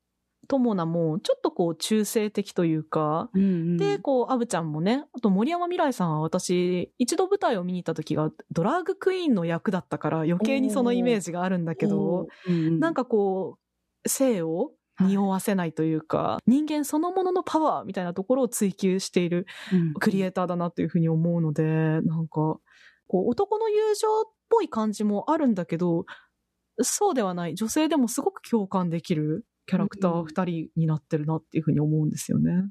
[0.48, 3.76] 友名も、ちょっとこう、中性的というか、うんうん。
[3.76, 12.80] で、こう、アブちゃんもね、あと森山未来さんは私、一度舞台を見に行った時が、ドラッグクイーンの役だったから、余計にそのイメージがあるんだけど、うん。
[12.80, 13.58] なんかこ
[14.04, 19.94] う、性を匂わせないというか、人間そのもののパワーみたいなところを追求しているうん。
[19.94, 22.58] クリエイターだなというふうに思うので、なんか、
[23.08, 26.06] こう、男の友情っぽい感じもあるんだけど、
[26.80, 32.68] そうではない、女性でもすごく共感できるキャラクター二人になってるなっていうふうに思うんですよね。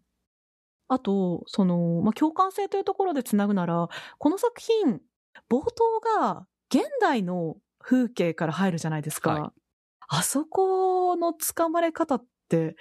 [0.88, 5.02] あと、その、まあ、共感性というところでつなぐなら、この作品、
[5.50, 9.32] 冒頭が現代の風景から入るじゃないですか。
[9.34, 9.65] はい
[10.08, 12.76] あそこの掴まれ方って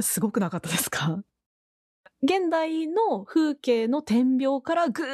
[0.00, 1.22] すごくなかったですか？
[2.22, 5.06] 現代の風景の点描からぐー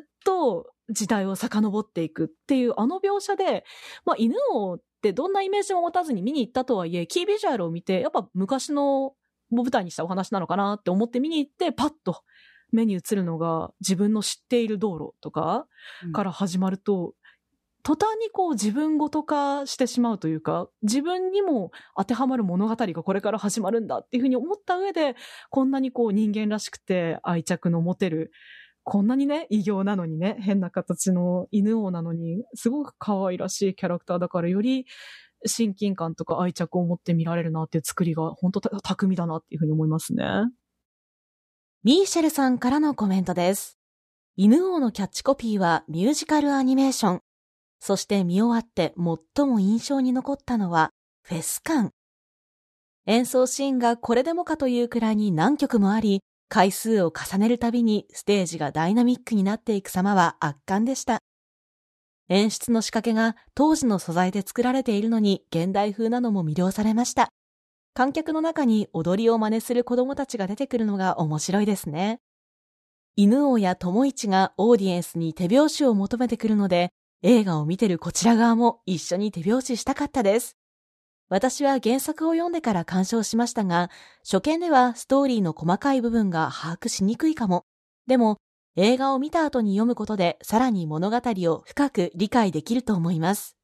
[0.00, 3.64] っと時代を遡っていくっていうあの描写で、
[4.04, 9.14] まあ、犬王ってどんなイメージも持たずに見に行ったとはいえ、キービジュアルを見て、やっぱ昔の
[9.50, 12.22] 舞台にしたお話なのかなって思って見に行って、パッと
[12.72, 15.66] 目に映るのが自分の知っている道路とか
[16.12, 17.14] から始まると、
[17.82, 25.16] 途端にこう自分ごと化してしまうというか、自分にも当てはまる物語がこれから始まるんだっていうふうに思った上で、
[25.50, 28.30] こんなにこう人間らしくて愛着の持てる、
[28.84, 34.86] こんなにね、異形なのにね、変な形の犬王なのに、すごく可愛らしいキャラクターだからより
[35.46, 40.24] 親近感とか愛着を持って見られるなっていう作りが本当た巧みだなっていうふうに思いますね。
[41.84, 43.76] ミーシェルさんからのコメントです。
[44.36, 47.22] 犬王のキャッチコピーはミュージカルアニメーション。
[47.84, 50.90] そして見終わって最も印象に残ったのは
[51.24, 51.90] フェス感。
[53.08, 61.18] 演奏シーンがこれでもかというくらいに何曲もあり、回数を重ねるたびにステージがダイナミックになっていく様は圧巻でした。
[62.28, 67.30] 演出の仕掛けが当時の素材で作られているのに現代風なのも魅了されました。
[67.94, 72.20] 観客の中に踊りを真似する子供たちが出てくるのが面白いですね。
[73.16, 80.56] 犬王や友一がオーディエンスに手拍子を求めてくるので、映画を見てるこちら側も一緒に手拍子したかったです。
[81.28, 83.90] 私は原作を読んでから鑑賞しましたが、
[84.24, 87.64] 初見ではストーリーの細かい部分が把握しにくいかも。
[88.08, 88.38] でも、
[88.74, 93.56] 映画を見た後に読むことでさらに物語を深く理解できると思います。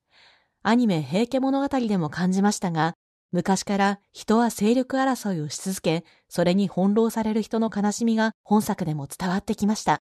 [0.62, 2.94] アニメ平家物語でも感じましたが、
[3.32, 10.00] 昔から人は勢力争いをし続け、それに翻弄される人の悲しみが本作でも伝わってきました。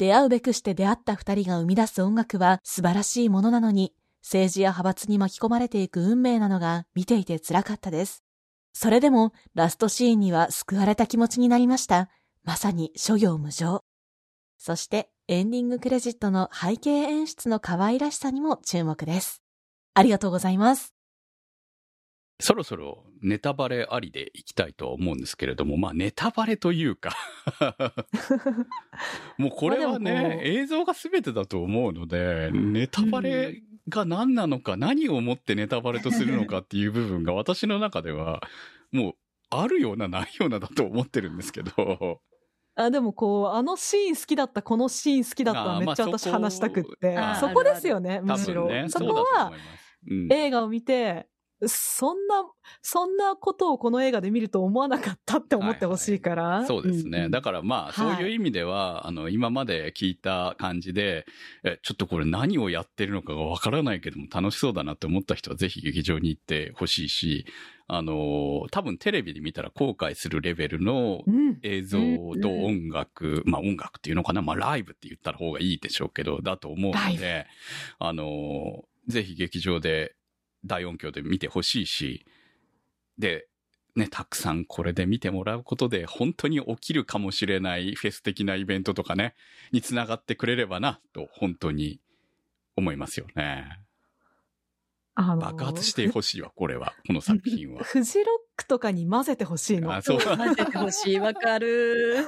[0.00, 8.24] 出会うべくして出会った二人が生み出す音楽は素晴らしいものなのに、政治や派閥に巻き込まれていく運命なのが見ていて辛かったです。
[8.72, 12.08] それでもラストシーンには救われた気持ちになりました。
[12.44, 13.84] まさに諸行無常。
[14.56, 19.42] そしてエンディングクレジットの背景演出の可愛らしさにも注目です。
[19.92, 20.94] ありがとうございます。
[22.40, 27.16] そろそろネタバレありでいきたいとは思うんですけれども、まあネタバレというか。
[29.38, 38.42] もうこれはね映像が全てだと思うので、ネタバレが何なのか、何をもってネタバレとするのかっていう部分が私の中では、
[38.92, 39.14] もう
[39.50, 42.20] あるようなないようなだと思ってるんですけど、
[42.76, 47.18] あ、でもこう、あのシーン好きだった、このシーン好きだっためっちゃ私話したくって。
[47.40, 48.68] そこですよね、多むしろ。
[48.88, 49.52] そこは
[50.30, 51.28] 映画を見て、
[51.66, 52.44] そんな、
[52.82, 56.64] そんなことをこの映画で見ると思わなかったって思ってほしいから。
[56.66, 57.18] そうですね。
[57.18, 61.26] うんうんだからまあ、そういう意味では、あの、今まで聞いた感じで、
[61.64, 67.46] え、ちょっとこれ何をやってるのかがわからないけども楽しそうだなって思った人はぜひ劇場に行ってほしいし、
[67.88, 71.58] あの、多分テレビで見たら後悔するレベルのうん。
[71.62, 71.98] 映像
[72.40, 77.46] と音楽、まあ音楽っていうのかな、まあライブって言った方がいいでしょうけど、だと思うので、
[77.98, 80.14] あの、ぜひ劇場で
[80.64, 82.24] 大音響で見てほしいし、
[83.18, 83.46] で、
[83.96, 89.34] ね、たくさんこれで見てもらうことで、本当に起きるかもしれないフェス的なイベントとかね、
[89.72, 92.00] につながってくれればな、と本当に
[92.76, 93.80] 思いますよね。
[95.14, 97.82] あの爆発してほしいわ、これは、 この作品は。
[97.82, 99.92] フジロックとかに混ぜてほしいの。
[99.92, 102.26] あそう 混ぜてほしい、わかる。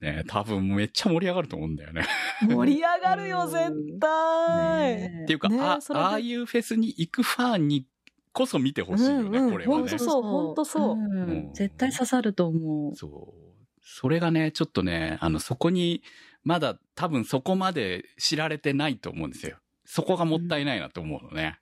[0.00, 2.06] ね、多分めっちゃ盛り上がると思うんだよね。
[2.42, 4.96] 盛り上がるよ、絶対。
[4.96, 7.86] ねっていうか、ねあああいうフェスに行くファンに
[8.32, 9.98] こそ見てほしいよね、うんうんこれはねほんと。
[9.98, 12.94] そうほんとそううん絶対刺さると思う。
[12.94, 13.46] そう。
[13.80, 16.02] それがね、ちょっとね、あの、そこに、
[16.42, 19.56] まだ多分そこまで知られてないと思うんですよ。
[19.84, 21.58] そこがもったいないなと思うのね。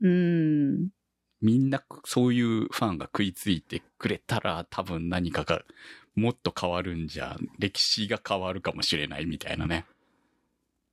[0.00, 0.90] うん。
[1.40, 5.62] みんなそういうファンが食いついてくれたら多分何かが
[6.18, 9.86] もっと変わるんじゃ、歴史が変わるかもしれないみたいなね。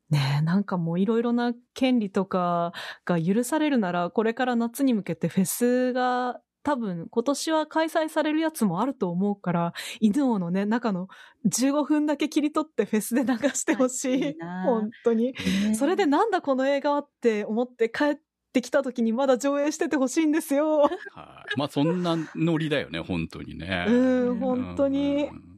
[0.10, 2.74] ねえ、なんかもういろいろな権利とか
[3.06, 11.08] が許されるなら、これから夏に向けてフェスが多分今年は開催されるやつもあると思うから、犬王のね、中の
[11.46, 14.14] 15分だけ切り取ってフェスで流してほしい。
[14.18, 15.36] いいな本当に。
[15.76, 18.16] それでなんだこの映画はって思って帰っ
[18.56, 20.82] てきた時にまだ上映しててほしいんですよ。
[20.82, 20.92] はい。
[21.58, 23.86] まあそんなノリだよね、本当にね。
[23.88, 25.26] うん、本当に。
[25.26, 25.56] うん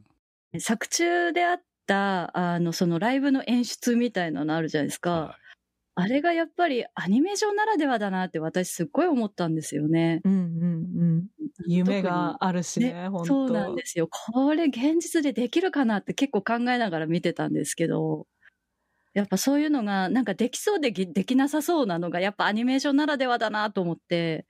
[0.58, 5.10] 作中であった、あの、そのライブの演出みたいなのあるじゃないですか。
[5.10, 5.38] は
[6.00, 10.20] あれがやっぱりアニメーションならではだなって私すっごい思ったんですよね。
[10.24, 11.26] うんうんうん。
[11.66, 14.08] 夢があるしね、ね本当そうなんですよ。
[14.08, 18.28] これ現実でできるかなって結構考えながら見てたんですけど、
[19.14, 24.46] やっぱそういうのがなんかできそうできできなさそうなのがやっぱアニメーションならではだなと思って、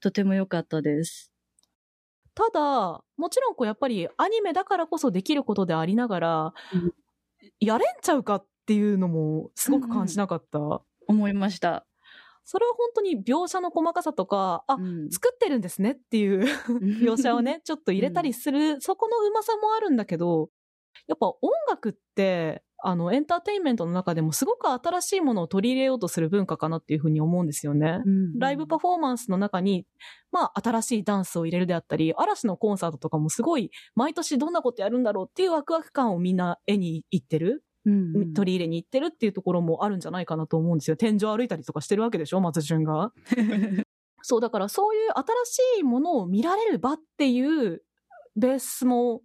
[0.00, 1.32] とても良かったです。
[2.34, 6.92] ただ、もちろんこうやっぱりアニメだからこそできることでありながら、うん
[7.60, 10.80] やれんちゃうかっていうのもすごく感じなかった。
[11.06, 11.86] 思いました。
[12.44, 16.44] それは本当に描写の細かさとか、あ、うん作ってるんですねっていう
[17.02, 20.50] 描写をね、ちょっと入れたりする、そこのうまさもあるんだけど、
[21.06, 28.00] やっぱ音楽って、あの、エンターテインメントの中でもすごく新しいものを取り入れようとする文化かなっていうふうに思うんですよね。
[28.38, 29.86] ライブパフォーマンスの中に、
[30.30, 40.96] まあ、新しいダンスを入れるであったり、嵐のコンサートとかもすごい、毎年どんなことやるんだろうっていうワクワク感をみんな絵に行ってる、うんうん取り入れに行ってるっていうところもあるんじゃないかなと思うんですよ。
[40.96, 43.12] 天井歩いたりとかしてるわけでしょ松潤が。
[44.22, 45.24] そう、だからそういう新
[45.76, 47.82] しいものを見られる場っていう
[48.36, 49.20] ベースも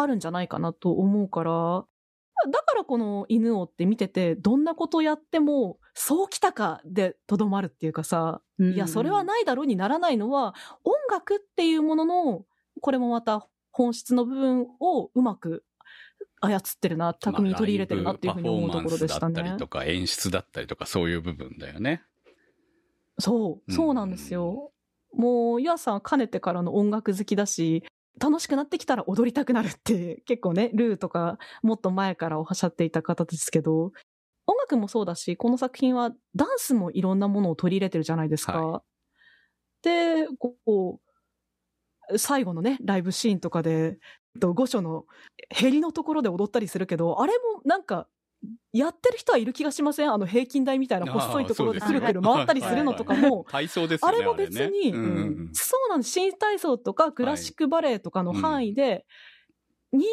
[0.00, 1.84] あるんじゃないかなと思うから、
[2.50, 12.44] だからこの犬をって見てて、どんなことやっても、そうきたかでとどまるっていうかさ、いや、それはないだろうにならないのは、音楽っていうものの、
[12.80, 15.64] これもまた本質の部分をうまく
[16.40, 19.58] 操ってるな、巧みに取り入れてるなっていうふうに思うところでしたねまあライブパフォーマンスだったり。
[19.58, 22.02] とか演出だったりとかそういう部分だよね。
[23.18, 24.72] そう、そうなんですよ。
[25.12, 27.84] もう、ゆあさんはかねてからの音楽好きだし、
[28.18, 33.92] 楽しくなってきたら踊りたくなるって、 結構ね、ルーとか、もっと前からおっしゃっていた方ですけど、
[34.46, 38.66] 音楽もそうだし、この作品はダンスもいろんなものを取り入れてるじゃないですか。
[38.66, 38.82] は
[39.82, 40.26] で、
[40.64, 41.00] こ
[42.10, 43.98] う、最後のね、ライブシーンとかで、
[44.34, 45.06] えっと御所の
[45.48, 48.08] ヘリのところで踊ったりするけど、あれもなんか、
[48.72, 50.12] やってる人はいる気がしません？
[50.12, 54.16] あの平均台みたいな細いところでくるくる回ったりするのとかも、体操ですよね。
[54.16, 55.04] あれも別に、ねうん。
[55.04, 55.08] う
[55.48, 56.10] んそうなんです。
[56.12, 59.04] 新体操とかクラシックバレエとかの範囲で、
[59.92, 60.06] 人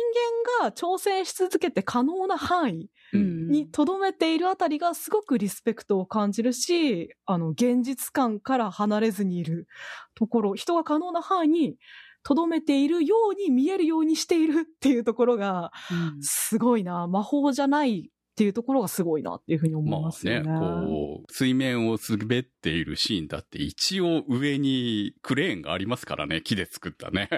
[0.59, 3.47] 間が挑戦し続けて可能な範囲うん。
[3.49, 9.67] に留めているあたりがすごくリスペクトを感じるし、あの、現実感から離れずにいる
[10.15, 11.78] ところ、人が可能な範囲に
[12.23, 15.71] 留めているように見えるようにしているっていうところが、
[16.19, 17.07] すごいな。
[17.07, 20.60] 魔法じゃないっていうところがすごいなっていうふうに思いまあね、ますよね。
[20.60, 27.30] こう、水面を滑っているシーンだって一応上にクレーンがありますからね、木で作ったね。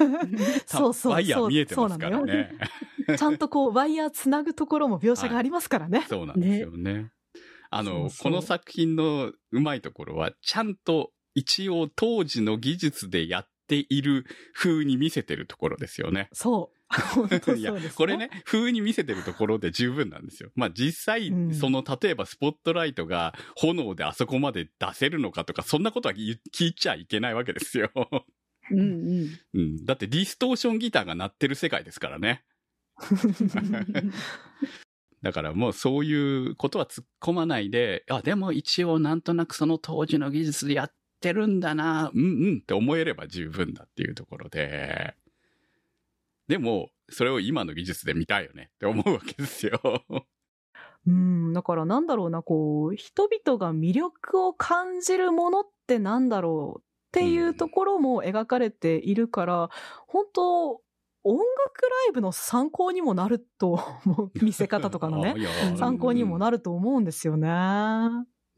[0.66, 2.50] そうそうワイヤー見えてますからね。
[3.16, 6.04] ちゃんとこう、ワイヤーつなぐところも描写がありますからね。
[6.10, 7.10] そうなんですよね。
[7.70, 16.28] あのそうそうこの作品のうまいところは、ちゃんと一応当時の技術でやっている風に見せてるところですよね。
[16.34, 16.73] そう。
[17.14, 17.90] 本当そういやです、ね。
[17.96, 20.50] これね、風に見せてるところで十分なんですよ。
[20.54, 27.90] まあ実際、うんその、例えばスポットライトが炎であそこまで出せるのかとか、そんなことは聞いちゃいけないわけですよ。
[28.70, 29.28] うんうん。
[29.54, 29.84] うん。
[29.84, 32.44] だってディストーションギターが鳴ってる世界ですからね。
[35.22, 45.14] だからもうそういうことは突っ込まないで、あ、でも一応なんとなくその当時の技術でやってるんだな、うんうんって思えれば十分だっていうところで、
[46.48, 49.80] でも、それを今の技術で見たいよねって思うわけですよ。
[51.06, 59.70] うん、だからなんだろうな、こう、人々が魅力を感じるものってなんだろうっていうところも描かれているから、
[60.06, 60.80] 本当
[61.26, 61.46] 音楽
[61.82, 65.34] ライブの参考にもなると思う、見せ方とかのね
[65.76, 67.48] 参考にもなると思うんですよね。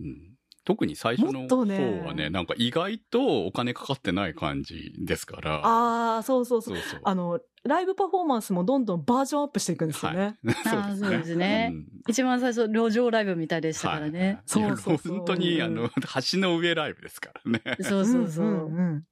[0.00, 5.60] うん特に最初の方もっとねはね、なんか意外とお金かかってない感じですから。
[5.64, 6.76] ああ、そうそうそう。
[6.76, 7.00] そうそう。
[7.04, 10.38] あの、ライブパフォーマンスもどんどんバージョンアップしていくんですよね。
[10.44, 11.74] あー そうですね
[12.08, 14.40] 一番最初、路上ライブみたいでしたからね。
[14.46, 15.88] そうはいそうそう本当に、あの、
[16.30, 17.62] 橋の上ライブですからね。
[17.82, 18.46] そうそうそう。
[18.46, 19.04] んんうん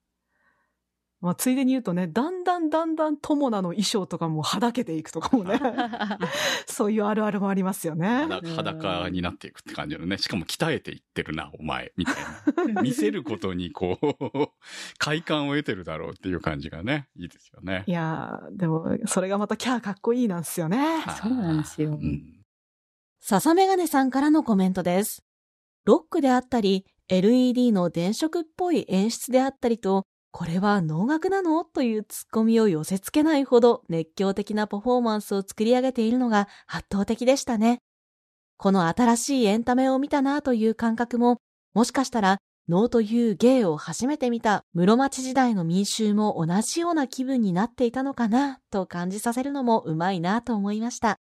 [1.25, 5.59] まあ、ついでに言うとね、だんだんだんだん友名の衣装とかもはだけていくとかもね、
[6.69, 8.27] そういうあるあるもありますよね。
[8.29, 10.19] 裸裸になっていくって感じのね。
[10.19, 12.83] しかも鍛えていってるな、お前、みたいな。
[12.83, 14.49] 見せることに、こう、
[14.99, 17.91] 快感を得てるだろうっていう感じがね、いいですよねい。
[17.91, 21.03] やー、でも、それがまたキャーかっこいいなんですよね。
[21.23, 22.45] そうなんですようん。
[23.21, 25.25] 笹メガネさんからのコメントです。
[25.87, 30.05] ロックであったり、LED の電飾っぽい演出であったりと、
[30.37, 31.65] これは能楽なの？
[31.65, 37.79] というツッコミを寄せ付けないほど熱狂的なパフォーマンスを作り上げているのが圧倒的でしたね。
[38.57, 41.37] この新しいエンタメを見たなという感覚も、
[41.73, 51.21] もしかしたら能という芸を初めて見た室町時代の民衆も同じような気分になっていたのかなと感じさせるのもうまいなと思いました。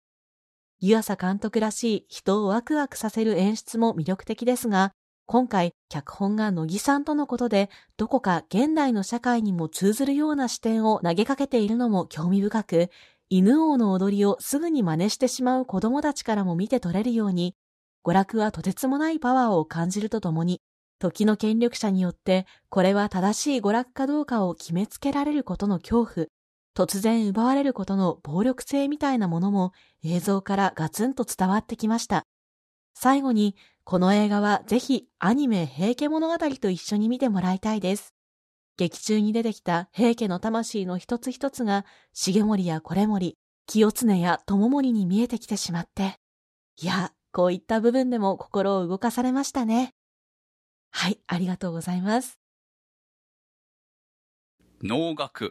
[0.81, 4.91] 湯浅監督らしい人をワクワクさせる演出も魅力的ですが、
[5.29, 12.91] 今回脚本が乃木さんとのことで、どこか現代の社会にも通ずるような視点を投げかけているのも興味深く、
[13.29, 17.57] 犬王の踊りをすぐに真似してしまう子供たちからも見て取れるように、
[18.05, 20.61] 娯楽はとてつもないパワーを感じるとともに、
[21.01, 26.27] 時の権力者によって、これは正しい娯楽かどうかを決めつけられることの恐怖、
[26.77, 29.73] 突然奪われることの暴力性みたいなものも
[30.05, 32.23] 映像からガツンと伝わってきました。
[32.95, 33.57] 最後に、
[33.89, 38.17] この映画はぜひアニメ平家物語と一緒に見てもらいたいです。
[38.77, 46.17] 劇中に出てきた平家の魂の一つ一つが、重盛や維盛、清常や友盛に見えてきてしまって。
[46.83, 49.95] いや、こういった部分でも心を動かされましたね。
[50.91, 52.41] はい、ありがとうございます。
[54.83, 55.51] 能楽っ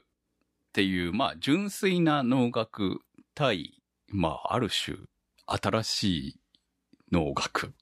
[0.74, 3.00] ていう、まあ、純粋な能楽
[3.34, 4.98] 対、まあ、ある種、
[5.46, 6.40] 新しい
[7.14, 7.74] 能楽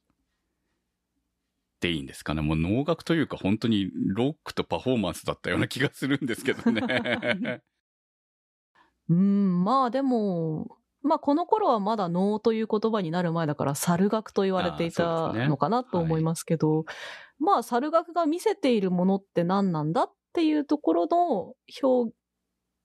[1.83, 2.41] っていいんですかね。
[2.41, 6.81] もう能楽というか本当にロックとパフォーマンスだったような気がするんですけどね。
[9.09, 16.85] うん、まあでも、まあこの頃はまだ能という言葉になる前だから猿楽と言われていたのかなと思いますけど、
[17.37, 22.15] まあ猿楽が見せているものって何なんだっていうところの表、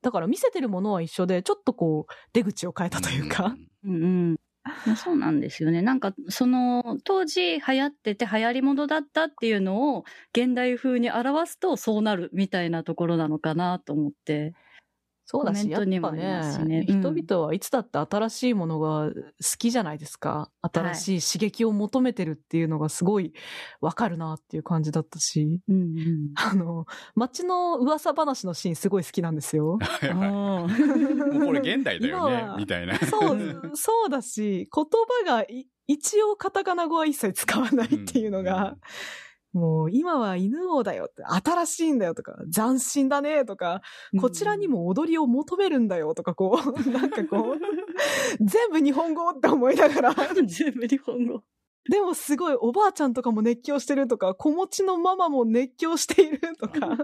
[0.02, 4.36] だから見せてるものは一緒で、ちょっとこう出口を変えたというか、うんうん。
[4.96, 5.82] そうなんですよね。
[5.82, 14.54] なんか、その、当時流行ってて流行り物だったっていうのを現代風に表すとそうなるみたいなところなのかなと思って。
[15.30, 15.98] そうだし、やっぱね
[16.64, 19.12] ねうん人々はいつだって新しいものが好
[19.58, 20.50] きじゃないですか。
[20.62, 23.34] 新しい刺激を求めてるっていうのがすごい
[23.82, 26.32] わかるなっていう感じだったし、うんうん。
[26.34, 29.78] あの、街の噂話のシーンすごい好きなんですよ。
[30.16, 30.68] もう
[31.44, 32.98] これ現代だよねみたいな。
[32.98, 34.84] そう、そうだし、言
[35.26, 38.78] 葉がい一応カタカナ語は一切使わないっていうのが、
[39.58, 51.42] もう今は犬王だよって、新しいんだよとか、斬新だねとか、ーこちらにも踊りを求めるんだよとか、こう、 なんかこう、全部日本語って思いながら、全部日本語。
[51.90, 56.98] でもすごいおばあちゃんとかも熱狂してるとか、子持ちのママも熱狂しているとか、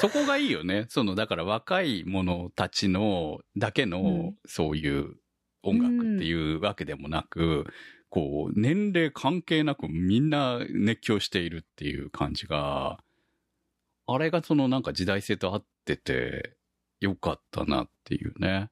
[0.00, 0.86] そこがいいよね。
[0.88, 4.34] その、だから若い者たちの、だけの、うん。
[4.46, 5.16] そういう
[5.64, 7.66] 音楽っていうわけでもなく、
[8.10, 12.98] こう、年齢関係なくみんな熱狂しているっていう感じが、
[14.06, 16.56] あれがそのなんか時代性と合ってて、
[17.00, 18.70] よかったなっていうね。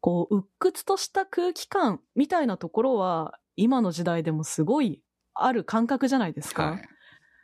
[0.00, 5.00] こう、鬱屈とした空気感みたいなところは、今の時代でもすごい
[5.32, 6.72] ある感覚じゃないですか。
[6.72, 6.88] はい。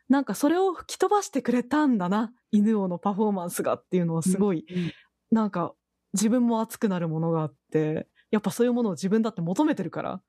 [0.09, 4.93] なんかそれを吹き飛ばしてくれたんだな、犬王のパフォーマンスがっていうのはすごい、うん
[5.33, 5.73] なんか
[6.13, 10.23] 自分も熱くなるものがあって、やっぱそういうものを自分だって求めてるから。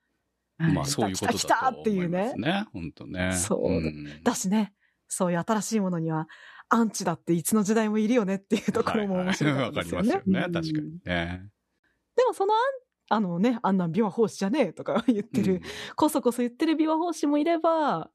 [0.57, 2.65] はいまあそういうことだと来た来たっていうね思いますね。
[2.73, 3.33] 本当ね。
[3.33, 4.73] そうんだしね、
[5.07, 6.27] そういう新しいものには、
[6.69, 10.23] アンチだっていつの時代もいるよねっていうところも面白かわかりったですよね。
[10.23, 10.43] ますよね。
[10.45, 11.49] うん確かにね。
[12.15, 12.53] でもその
[13.09, 15.61] あん、あのね、あんなん琵琶法師じゃねえとか言ってる、
[15.95, 18.09] こそこそ言ってる琵琶法師もいれば、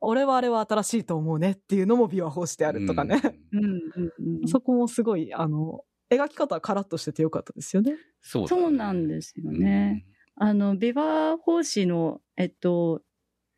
[0.00, 3.20] 俺はあれは新しいと思うねっていうのも琵琶法師であるとかね。
[3.52, 5.80] うんうんうんうんそこもすごい、あの、
[6.10, 7.94] 描き方はカラッとしててよかったですよね。
[8.20, 10.04] そうだねそうなんですよね。
[10.36, 13.02] あの、ビバ法師の、えっと、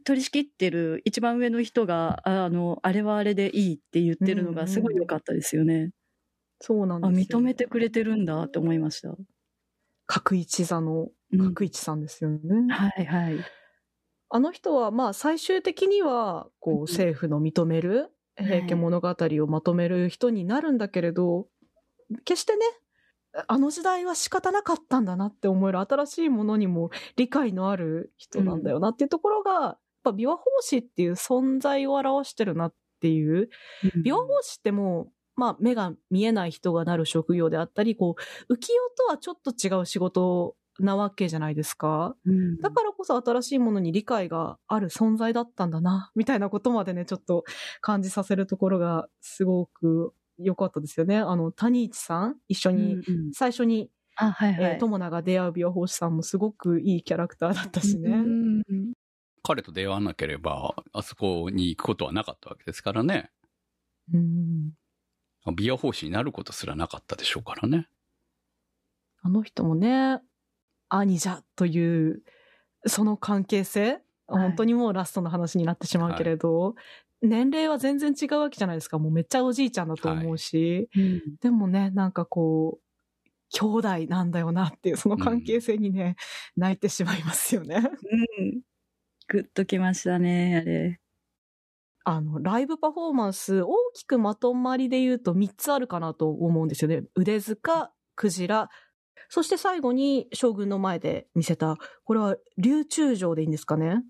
[0.05, 5.91] 取り仕切ってる一番上の人が、あの、あれはあれでいいって言ってるのがすごい良かったですよね。
[6.61, 7.39] あ、そうなんですよ。
[7.41, 9.17] 認めてくれてるんだって思いました。
[10.07, 12.41] 角一座のうん角一さんですよね。
[12.69, 13.47] はいはい。
[14.29, 21.49] あの人は、まあ、最終的には、こう、うん政府の認める平家物語をまとめる人になるんだけれど、
[22.25, 22.65] 決してね、
[23.49, 33.49] あの時代は仕方なかったんだなって思える新しいものにも理解のある人なんだよなっていうところが、やっぱ琵琶法師っていう存在を表してるなっていう。
[34.05, 38.17] 琵琶法師ってもう、まあ、目が見えない人がなる職業であったり、こ
[38.49, 42.17] う、浮世とはちょっと違う仕事なわけじゃないですか。
[42.25, 47.45] うんだからこそ新しいものに理解がある存在だったんだな、みたいなことまでね、ちょっと
[47.81, 51.19] 感じさせるところがすごく良かったですよね。
[51.19, 54.65] あの、谷一さん、一緒うんに、うん最初に、あ、はいはい。
[54.73, 58.11] えー友名が出会う美容法師さんもすごくいいキャラクターだったしね。
[58.11, 58.93] うん
[59.43, 63.31] 彼と出会わなければ、あそこに行くことはなかったわけですからね。
[64.13, 64.73] うん
[65.55, 67.89] 美容法師になることすらなかったでしょうからね。
[69.23, 70.21] あの人もね、
[70.89, 72.23] 兄じゃという、
[72.87, 76.75] その関係性、はい本当にもうラストの話になってしまうけれど、
[77.23, 78.99] 年齢は全然違うわけじゃないですか。
[78.99, 82.87] もうめっちゃおじいちゃんだと思うし、うんでもね、なんかこう、
[83.51, 86.17] 兄弟なんだよなっていう、その関係性にね、
[86.57, 87.77] 泣いてしまいますよね。
[87.77, 88.61] うん。
[89.29, 91.01] グッときましたね、あれ。
[92.05, 97.03] あの、ライブパフォーマンス、大きくまとまりで言うと3つあるかなと思うんですよね。
[97.17, 98.69] 腕塚、クジラ、
[99.29, 104.05] そして最後に将軍の前で見せた、これは流中城でいいんですかね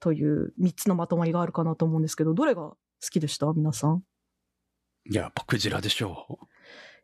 [0.00, 2.76] という3つのまとまりがあるかなと思うんですけど、どれが好
[3.10, 3.46] きでした？
[3.52, 4.02] 皆さん。
[5.08, 6.38] いや、やっぱクジラでしょ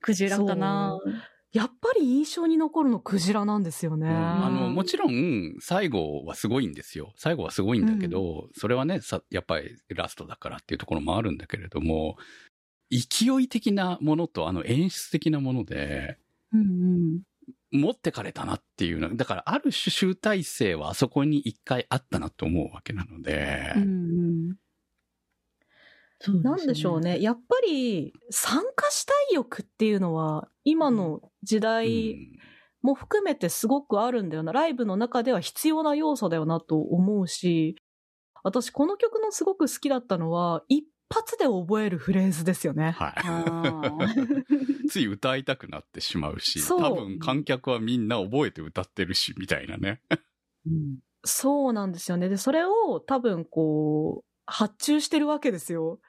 [0.01, 0.99] クジラかな
[1.53, 4.09] やっぱり印象に残るのクジラなんですよね。
[4.09, 7.13] あの、もちろん、最後はすごいんですよ。
[7.17, 12.17] 最後はすごいんだけど、それはね、さ、やっぱりラストだからっていうところもあるんだけれども、
[12.91, 16.19] 勢い的なものとあの演出的なもので、
[16.53, 17.21] うんうん。
[17.71, 19.17] 持ってかれたなっていうの。
[19.17, 23.87] だから、ある種集大成はあそこに一回あったなと思うわけなので、うんう
[24.53, 24.57] ん。
[26.19, 27.21] そうすねなんでしょうね。
[27.21, 32.43] やっぱり、参加したい欲っていうのは、今の時う代ん
[32.83, 34.53] も含めてすごくあるんだよな。
[34.53, 37.77] ライブの中では必要な要素だよなと思うし、
[38.45, 42.93] 私この曲のすごく好きだったのは、一発で覚えるフレーズですよね。
[42.93, 43.15] は
[44.85, 44.89] い。
[44.89, 50.01] つい歌いたくなってしまうし、そう多分観客はみんな覚えて歌ってるし、みたいなね。
[50.67, 52.29] うんそうなんですよね。
[52.29, 56.01] で、それを多分こう、発注してるわけですよ。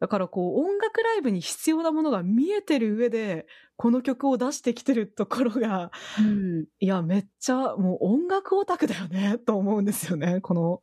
[0.00, 3.46] だからこう、音楽ライブに必要なものが見えてる上で、
[3.76, 10.40] この曲を出してきてるところが、うんいや、めっちゃもう音楽オタクだよね、と思うんですよね。
[10.40, 10.80] この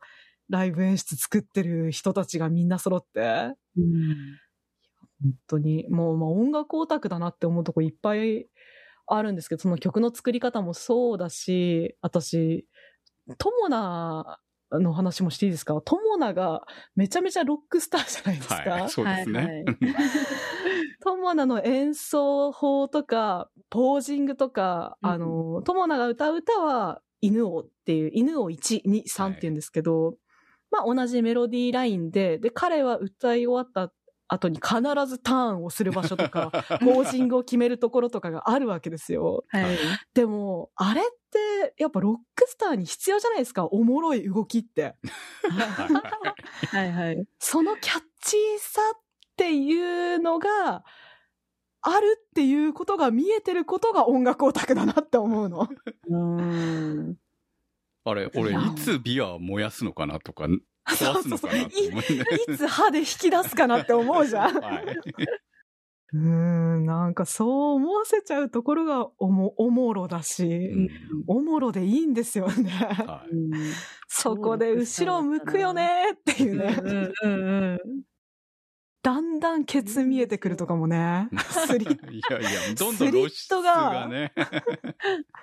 [0.52, 3.54] ライブ演出作ってる人たちがみんな揃って。
[3.76, 4.38] うん
[5.24, 8.48] 本当に、もう、まあ、音楽オタクだなって思うとこいっぱい
[9.06, 12.66] あるんですけど、その曲の作り方もそうだし、私、
[13.38, 14.40] トモナ
[14.72, 15.80] の話もしていいですか？
[15.84, 16.62] トモナが
[16.96, 18.54] めちゃめちゃロックスターじゃないですか？
[18.54, 18.88] はい。
[18.90, 19.38] そうですね。
[19.38, 19.64] はいはい
[21.04, 30.16] トモナの演奏法とか、ポージングとか、うんあの、トモナが歌う歌は、犬をっていう、犬を1、2、3って言うんですけど、
[30.72, 33.92] まあ同じメロディーラインで、で、彼は歌い終わった
[34.28, 36.50] 後に必ずターンをする場所とか、
[36.80, 39.44] ポージングを決めるところとかがあるわけですよ。
[39.48, 39.76] はい。
[40.14, 44.96] でも、あれって、やっぱロックスターに必要じゃないですか、おもろい動きって。
[46.70, 47.24] はいはい。
[47.38, 49.00] そのキャッチーさっ
[49.36, 50.82] ていうのが、
[51.82, 55.68] あるっていうことが見えてることが音楽オタクだなって思うの。
[56.08, 57.16] うん。
[58.04, 60.46] あれ、俺、いつビア燃やすのかなとか。
[60.46, 60.58] い
[62.56, 64.54] つ歯で引き出すかなって思うじゃん。
[64.60, 64.84] はい。
[66.14, 70.88] うーん、なんかそう思わせちゃうところがおも、おもろだし、うん
[71.26, 72.70] おもろでいいんですよね。
[72.70, 73.34] はい
[74.08, 76.76] そこで後ろ向くよねっていうね。
[76.82, 78.02] うんうんうん。
[79.02, 81.28] だんだんケツ見えてくるとかもね。
[81.66, 84.32] スリ いやいや、どんどん露出がね。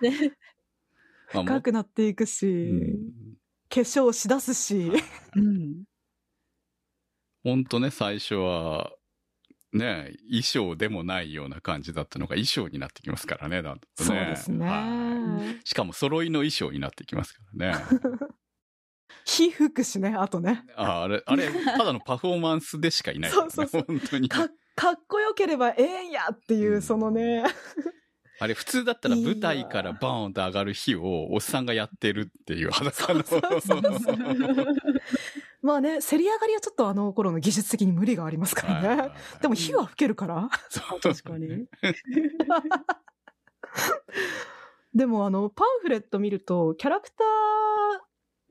[0.02, 0.34] ね
[1.32, 3.40] 深くなっていくし、うん
[3.72, 4.92] 化粧しだすし。
[5.36, 5.84] うん。
[7.44, 8.92] ほんとね、最初は、
[9.72, 14.26] ね、衣装でもないような感じだったのが衣装になってきますからね、だとそうね。
[14.26, 14.66] ですね。
[14.68, 17.84] はいしかも揃いの衣装になってきますからね。
[19.26, 20.66] 火吹くしね、あとね。
[20.76, 23.38] ああれ、あれ、ただのパフォーマンスでしかいない、ね。
[23.38, 24.30] そうそうそう本当に。
[24.30, 27.44] か、かっこよければええんやっていうう、んそのね。
[28.40, 33.24] あれ、普通だったら舞台からバーンと上がる日をおっさんがやってるっていう裸の。
[35.62, 39.12] まあね、競り上がりはちょっとあの頃の技術的に無理がありますからね。
[39.42, 40.50] でも火は吹けるから。
[40.70, 41.68] そう確かに。
[44.96, 47.26] でもあの、パンフレット見ると、キャラクター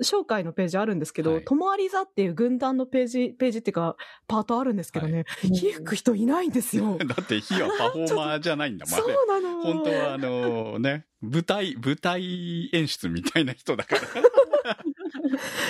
[0.02, 3.96] 紹介のページあるんですけど、はいともあり座っていう軍団のページ、ページっていうか、
[4.26, 6.98] パートあるんですけどね、火吹く人いないんですよ。
[7.04, 9.16] だって火はパフォーマーじゃないんだもん、あそうれ。
[9.26, 9.62] なの。
[9.62, 14.02] 本当はあのね、舞台、舞台演出みたいな人だから。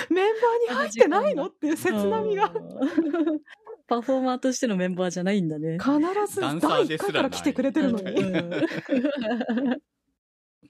[0.09, 0.25] メン
[0.67, 1.47] バーに入ってないの？
[1.47, 2.51] っていう切なみが。
[2.53, 3.41] うん。
[3.87, 5.79] パフォーマーとしてのメンバーじゃないんだね。
[5.79, 5.97] 必
[6.33, 8.13] ず第1ですらない回から来てくれてるのに。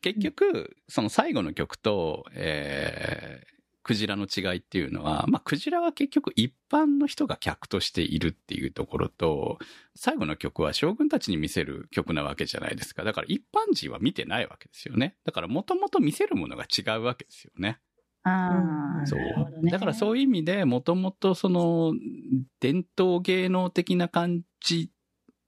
[0.03, 9.57] うん結局、その最後の曲と、えー、クジラの違いっていうのは、まあ、クジラは結局一般の人が客としているっていうところと、
[9.95, 13.03] 最後の曲は将軍たちに見せる曲なわけじゃないですか。
[13.03, 15.15] だから一般人は見てないわけですよね。
[15.25, 17.79] だからもともと見せるものが違うわけですよね。
[18.23, 19.69] ああ、そう。
[19.69, 21.93] だからそういう意味で、もともとその、
[22.59, 24.91] 伝統芸能的な感じ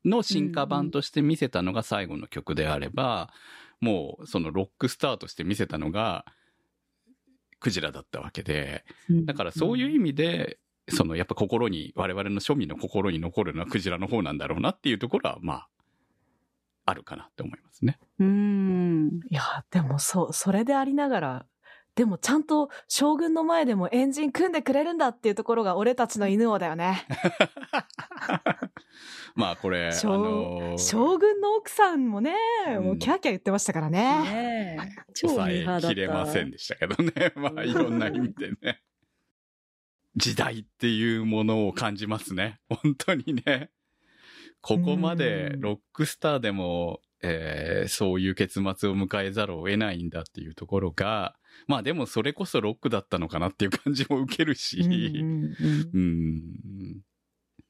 [0.06, 3.32] の進化版として見せたのが最後の曲であれば、
[3.82, 6.26] もうそのロックスターとして見せたのが、
[7.60, 10.60] クジラだったわけで、うんだからそういう意味で、
[10.90, 15.68] そのやっぱ心に、我々の庶民の心に残るのはクジラの方なんだろうなっていうところは、まあ、
[16.86, 18.00] あるかなって思いますね。
[18.20, 19.20] うん。
[19.30, 21.46] いや、でもそう、それでありながら、
[21.96, 27.06] でもちゃんと将軍の前でもエンジン組んでくれるんだっていうところが俺たちの犬王だよね。
[29.36, 32.36] まあこれ、あ将のー将軍の奥さんもね、
[32.68, 34.22] うんもうキャーキャー言ってましたからね。
[34.24, 35.14] ねえ。
[35.14, 35.88] 超抑ミーハーだった。
[35.92, 37.32] えきれませんでしたけどね。
[37.36, 38.82] まあ、いろんな意味でね。
[40.16, 42.60] 時代っていうものを感じますね。
[42.70, 43.70] 本当にね。
[44.62, 51.36] ここまでうんロックスターでも、えーそういう結末を迎えざるを得ないんだっていうところが、
[51.68, 54.84] まあでもそれこそロックだったのかなっていう感じも受けるし、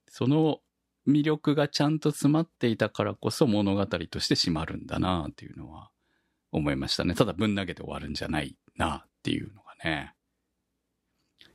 [0.07, 0.59] その
[1.07, 5.89] 魅力がちゃんと詰まっていたからこそ物語として締まるんだなっていうのは
[6.51, 7.15] 思いましたね。
[7.15, 10.13] ただぶん投げて終わるんじゃないなっていうのがね。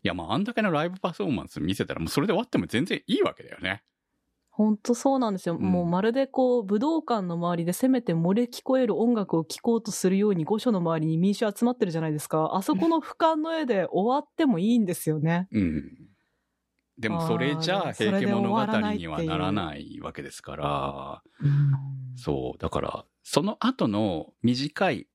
[0.02, 3.82] いやまああんだけのライブパフォーマンス見せたらもうそれで終わっても全然いいわけだよね。
[4.56, 5.58] 本当そうなんですよ。
[5.58, 12.52] んもうまるでこう、武道館の周りでせめて漏れ聞こえる音楽を聴こうとするように御所の周りに民衆集まってるじゃないですか。
[12.54, 15.46] あそこの俯瞰の絵で終わってもいいんですよね。
[15.52, 15.92] うん。
[16.98, 21.22] でもそれじゃあ平家物語にはならないわけですから、
[22.16, 22.58] そう。
[22.58, 25.06] だから、その後の短い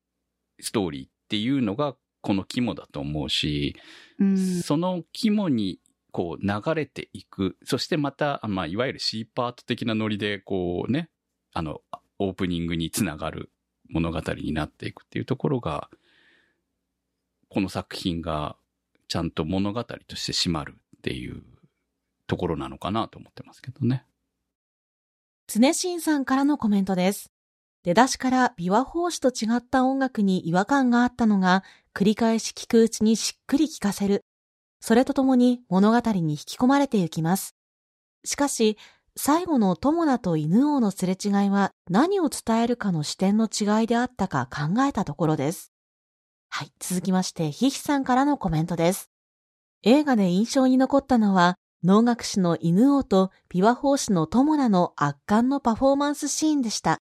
[0.59, 3.75] ストーリーっていうのがこの肝だと思うし、
[4.19, 5.79] うんその肝に
[6.11, 7.57] こう流れていく。
[7.63, 11.09] そしてまた、まあ、いわゆる C パート的なノリで、こうね、
[11.53, 11.81] あの、
[12.19, 13.51] オープニングにつながる
[13.89, 15.89] 物語になっていくっていうところが、
[17.49, 18.55] この作品が
[19.07, 21.43] ちゃんと物語として締まるっていう
[22.27, 24.05] ところなのかなと思ってますけどね。
[25.47, 27.31] 常新さんからのコメントです。
[27.83, 34.23] 出だしから琵琶法師と違った音楽に違和感があったのが、繰り返し聞くうちにしっくり聞かせる。
[34.81, 37.55] それとともに物語に引き込まれていきます。
[38.25, 38.77] しかし、
[39.15, 45.71] 最後の友名と犬王のすれ違いは何を伝えるかの視点の違いであったか考えたところです。
[46.49, 49.09] はい、続きまして、ひひさんからのコメントです。
[49.83, 56.99] 映画で印象に残ったのは、能楽師の犬王と琵琶法師の友名の圧巻のパフォーマンスシーンでした。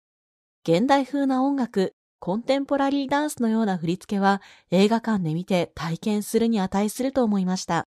[0.67, 1.95] 現代風な音楽、
[2.25, 7.89] コンテンポラリーダンスのような振り付けは映画館で見て体験するに値すると思いました。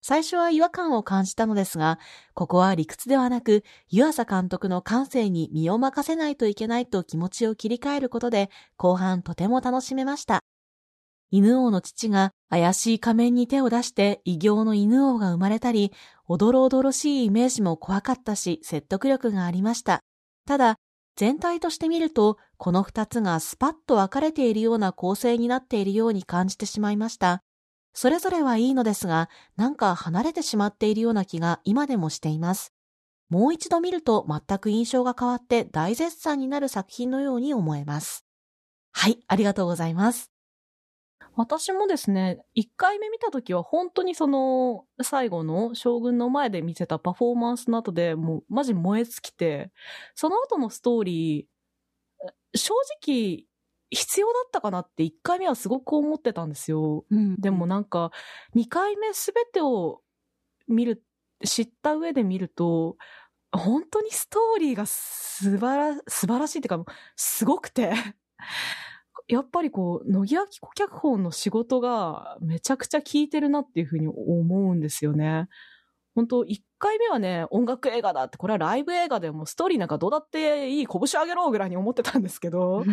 [0.00, 1.98] 最初は違和感を感じたのですが、
[2.34, 10.44] ここは理屈ではなく、湯浅監督の感性に身を任せないといけないと気持ちを切り替えることで、後半とても楽しめました。
[11.32, 15.92] 犬王の父が怪しい仮面に手を出して異形の犬王が生まれたり、
[16.28, 20.04] おどろおどろしいイメージも怖かったし、説得力がありました。
[20.46, 20.76] ただ、
[21.18, 27.42] 全体として見ると、この二つがスパッと分かれているような構成になっているように感じてしまいました。
[27.92, 32.72] それぞれはいいのですが、なんか離れてしまっているような気が今でもしています。
[33.30, 38.24] もう一度見ると全く印象が変わって大絶賛になる作品のように思えます。
[38.92, 40.37] はい、ありがとうございます。
[41.38, 49.70] 私もですね、一回目見た時は本当にその、最後の将軍の前で見せたパフォーマンスの後でもうマジ燃え尽きて、
[50.16, 53.44] その後のストーリー、正直
[53.88, 57.04] 必要だったかなって一回目はすごく思ってたんですよ。
[57.38, 58.10] でもなんか、
[58.54, 60.02] 二回目すべてを
[60.66, 61.04] 見る、
[61.44, 62.96] 知った上で見ると、
[63.52, 67.92] 本当にストーリーが素晴ら、素晴らしいっていうか、すごくて、
[69.28, 75.48] やっぱりこう、乃木明子脚本の仕事がめちゃくちゃ効いてるなっていうふうに思うんですよね。
[76.14, 82.84] 本当一回目はね、音楽映画だって、これはライブ映画でもストーリーなんかどうだっていい、拳上げろぐらいに思ってたんですけど、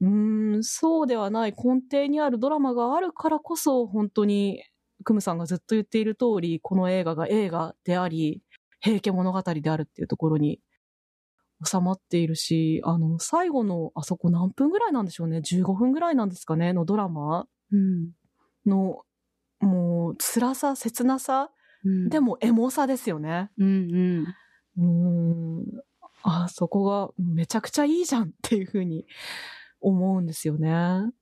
[0.00, 4.62] うん、そうではない根底にあるドラマがあるからこそ、本当に、
[5.04, 8.42] クムさんがずっと言っている通り、この映画が映画であり、
[8.80, 10.60] 平家物語であるっていうところに
[11.64, 17.46] 収まっているし、あの、最後の、あそこ何分ぐらいなんでしょうね？15分ぐらいなんですかね、のドラマ？
[17.72, 18.10] うん
[18.66, 19.02] の、
[19.60, 21.50] もう、辛さ、切なさ、
[21.84, 23.50] うんでもエモさですよね。
[23.56, 24.26] うん
[24.76, 25.82] うんうーん。
[26.22, 29.06] あそこがめちゃくちゃいいじゃんっていうふうに
[29.80, 31.12] 思うんですよね。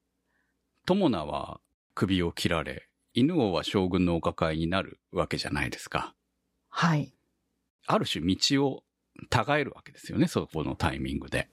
[0.87, 1.61] 友名は
[1.95, 6.14] 首を切られ、犬王は将軍のお抱えになるわけじゃないですか。
[6.68, 7.12] はい。
[7.87, 8.82] ある種道を
[9.33, 11.49] 違えるわけですよね、そこのタイミングで。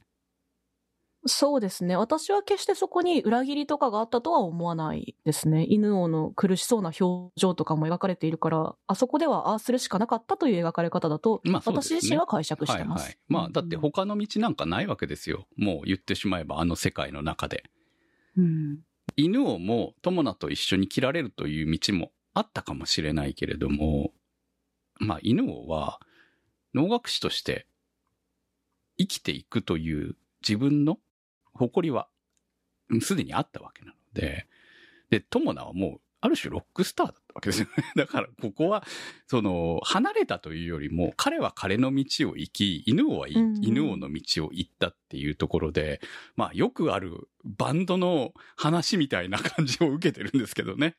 [1.25, 1.95] そうですね。
[1.95, 5.65] 私は決してそこに裏切りとかがあったとは思わないですね。
[5.69, 13.03] 犬王の苦しそうな表情とかも描かれているから、あそこではああするしかなかったという描かれ方だと、まあね私自身は解釈してます。
[13.03, 13.17] はいはい。
[13.29, 15.47] まあ、だって他の道なんかないわけですよ。
[15.55, 17.63] もう言ってしまえばあの世界の中で。
[18.35, 18.79] うん
[19.15, 24.11] 犬をも友名と一緒に切られるという道もあったかもしれないけれども、
[24.99, 25.99] まあ犬王は
[26.73, 27.67] 能楽師として
[28.97, 30.99] 生きていくという自分の
[31.53, 32.07] 誇りは
[32.89, 34.47] うんすでにあったわけなので、
[35.09, 37.83] で、友名はもうある種ロックスターだったわけですよね。
[37.95, 38.85] だからここは、
[39.27, 46.01] その、離れたというよりも、彼は彼の道を行き、犬王はうん犬王の道を行ったっていうところで、
[46.35, 50.95] まあよくあるバンドの話みたいな感じを受けてるんですけどね。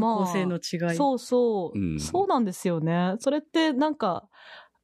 [0.00, 0.96] 方向性の違い。
[0.96, 3.14] そうそう、うんそうなんですよね。
[3.18, 4.28] それってなんか、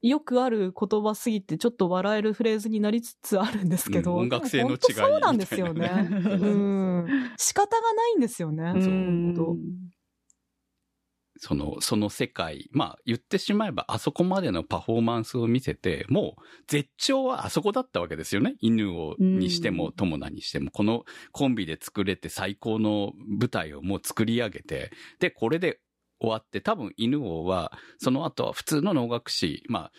[0.00, 5.90] よくある言葉すぎてちょっと笑えるフレーズになりつつあるんですけど、うん音楽性の違いそうなんですよね。
[6.09, 7.06] うん。
[7.36, 8.72] 仕方がないんですよね。
[8.74, 9.56] そう本当
[11.39, 18.57] その、その世界、まあ言ってしまえばあそこまでのパフォーマンスを見せて、もう絶頂はあそこだったわけですよね。
[18.61, 25.80] 犬をにしても、うん友名にしても、このコンビで作れて最高の舞台をもう作り上げて、で、これで
[26.20, 29.93] 終わって、多分犬王は、その後は普通の能楽師、まあ、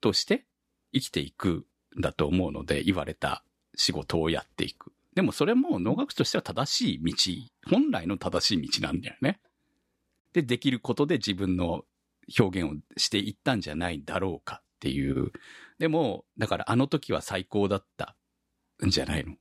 [0.00, 0.46] として
[0.92, 1.66] 生きていく
[1.98, 3.44] んだと思うので、言われた
[3.74, 4.92] 仕事をやっていく。
[5.14, 7.14] でもそれも能楽師としては正しい道、
[7.68, 9.40] 本来の正しい道なんだよね。
[10.32, 11.84] で、できることで自分の
[12.38, 15.32] 表現をしていったんじゃないだろうかっていう。
[15.78, 18.16] でも、だからあの時は最高だった
[18.84, 19.34] んじゃないの。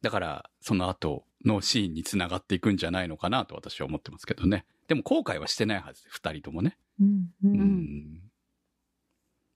[0.00, 4.64] だから、その後のシーンにつながっていくんじゃないのかなと私は思ってますけどね。
[4.86, 6.78] でも後悔はしてないはずで、二人ともね。
[7.00, 8.20] うんううんん。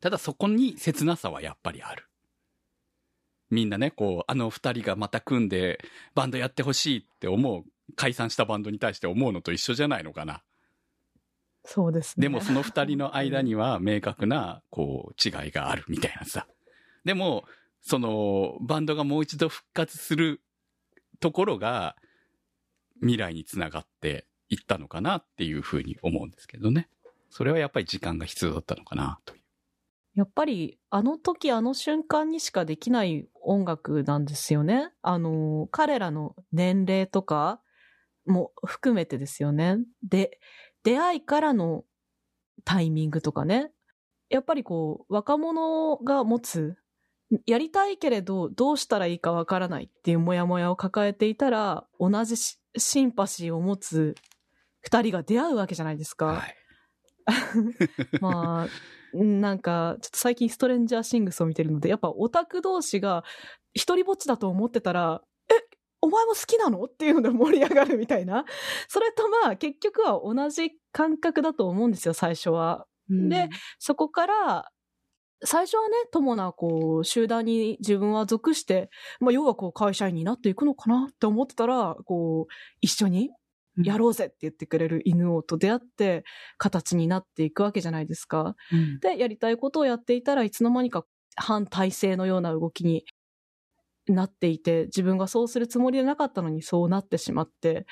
[0.00, 2.04] ただそこに切なさはやっぱりある。
[3.52, 5.78] みんなね、こう、あの二人がまた組んで
[6.14, 7.64] バンドやってほしいって思う、
[7.96, 10.42] 解散したバンドに対して思うのと一緒じゃないのかな。
[11.66, 12.22] そうですね。
[12.22, 16.46] でもその二人の間には明確な、こう、違いがあるみたいなさ。
[17.04, 17.44] でも、
[17.82, 20.40] その、バンドがもう一度復活する
[21.20, 21.94] ところが、
[23.00, 26.88] 未来につながっていったのかなっていうふうに思うんですけどね。
[27.28, 29.41] それはやっぱり時間が必要だったのかなという。
[30.14, 34.92] やっぱり、あの時あの瞬間にしかできない音楽なんですよね。
[35.00, 37.60] あの、彼らの年齢とか
[38.26, 39.78] も含めてですよね。
[40.02, 40.38] で、
[40.82, 41.84] 出会いからの
[42.64, 43.70] タイミングとかね。
[44.28, 46.76] やっぱりこう、若者が持つ、
[47.46, 54.14] やりたいけれど、どうしたらいいかわからないっていうモヤモヤを抱えていたら、同じシシンパシーを持つ
[54.80, 56.26] 二人が出会うわけじゃないですか。
[56.26, 56.56] はい。
[58.20, 58.70] まあ、うん
[59.14, 63.24] なんか、ちょっと最近ストレンジャーシングスを見てるので、やっぱオタク同士が
[63.74, 65.54] 一人ぼっちだと思ってたら、え、
[66.00, 68.44] お前も好きなのっていうので盛り上がるみたいな。
[68.88, 72.86] それとまあ、結局は同じ感覚だと思うんですよ、最初は。
[73.08, 74.70] でそこから、
[75.44, 78.90] 最初はね、友な、こう、集団に自分は属して、
[79.20, 83.30] まあ、要はこう、会社員になっていくのかなって思ってたら、こう、一緒に
[83.76, 86.24] やろうぜって言ってくれる犬王と出会って、
[86.58, 88.54] 形になっていくわけじゃないですか。
[88.72, 91.04] うんで、やりたいことをやっていたらいつの間にか
[91.36, 93.04] 反体制のような動きに
[94.06, 97.86] なっていて、自分がそうするつもりでなかったのにそうなってしまって、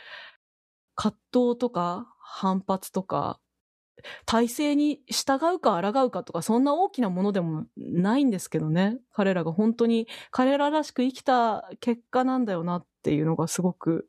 [0.94, 3.40] 葛藤とか反発とか、
[4.24, 8.98] 体制に従うか抗うかとか、そんな大きなものでもないんですけどね。
[9.12, 14.08] 彼らが本当に彼ららしく生きた結果なんだよなっていうのがすごく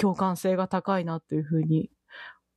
[0.00, 1.90] 共感性が高いなっていうふうに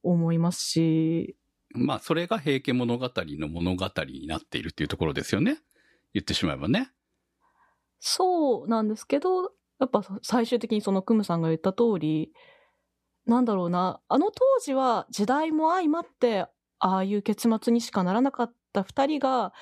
[0.03, 1.35] 思いますし、
[1.75, 5.57] まあ、それが平家物語の物語になっているっていうところですよね。
[6.13, 6.91] 言ってしまえばね。
[7.99, 12.31] そうなんですけど、やっぱ最終的にそのクムさんが言った通り、
[13.25, 16.45] なんだろうな、あの当時は時代も相まって、
[16.79, 19.53] ああいう結末にしかならなかった二人が、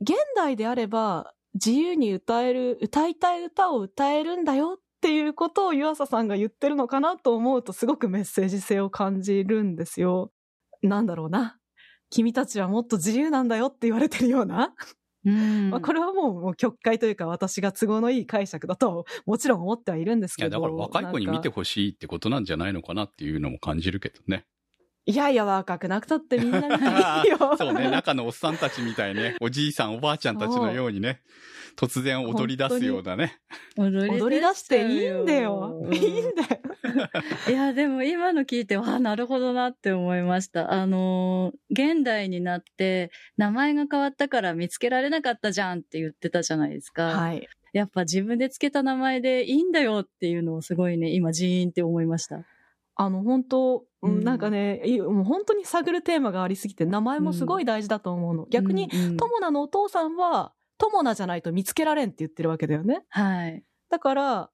[0.00, 10.30] 現代であれば自由に歌える、歌いたい歌を歌えるんだよっていうことを湯浅さんが言ってるのかなと思うとすごくメッセージ性を感じるんですよ。
[10.82, 11.56] なんだろうな。
[12.10, 14.74] 君たちはもっと自由なんだよって言われてるような。
[15.24, 20.62] うんまあ、これはもう曲解というか私が都合のいい解釈だともちろん思ってはいるんですいや、けど。
[20.62, 24.46] だから若い子に見てほしいってことなんじゃないのかなっていうのも感じるけどね。
[25.06, 26.86] いやいや若くなくたってみんな見てい
[27.28, 27.56] いよ。
[27.58, 31.22] そうね、中のおっさんたちみたいね、おじいさんおばあちゃんたちのようにね、
[31.76, 33.38] 突然踊り出すようなね。
[33.76, 35.88] 踊踊り出していいんだよ。
[35.90, 36.60] いいんだよ。
[37.48, 40.72] いや、でも今の聞いて、わあ、なるほどなって思いました。
[40.72, 47.04] あのー、現代になって、名前が変わったから見つけられなかったじゃんって言ってたじゃないですか。
[47.04, 47.48] はい。
[47.72, 52.44] やっぱ自分でつけた名前でいいんだよっていうのをすごいね、今ジーンって思いました。
[53.00, 58.46] あの本当、うんうんなんかね、いもう本当に探るテーマがありすぎて名前もすごい大事だと思うの。
[58.50, 63.04] 逆に、友名のお父さんは、友名じゃないと見つけられんって言ってるわけだよね。
[63.08, 63.62] はい。
[63.90, 64.50] だから、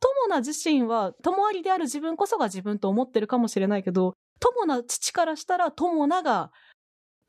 [0.00, 6.50] 友名自身は、友ありである自分こそが自分と思ってるかもしれないけど、友名父からしたら友名が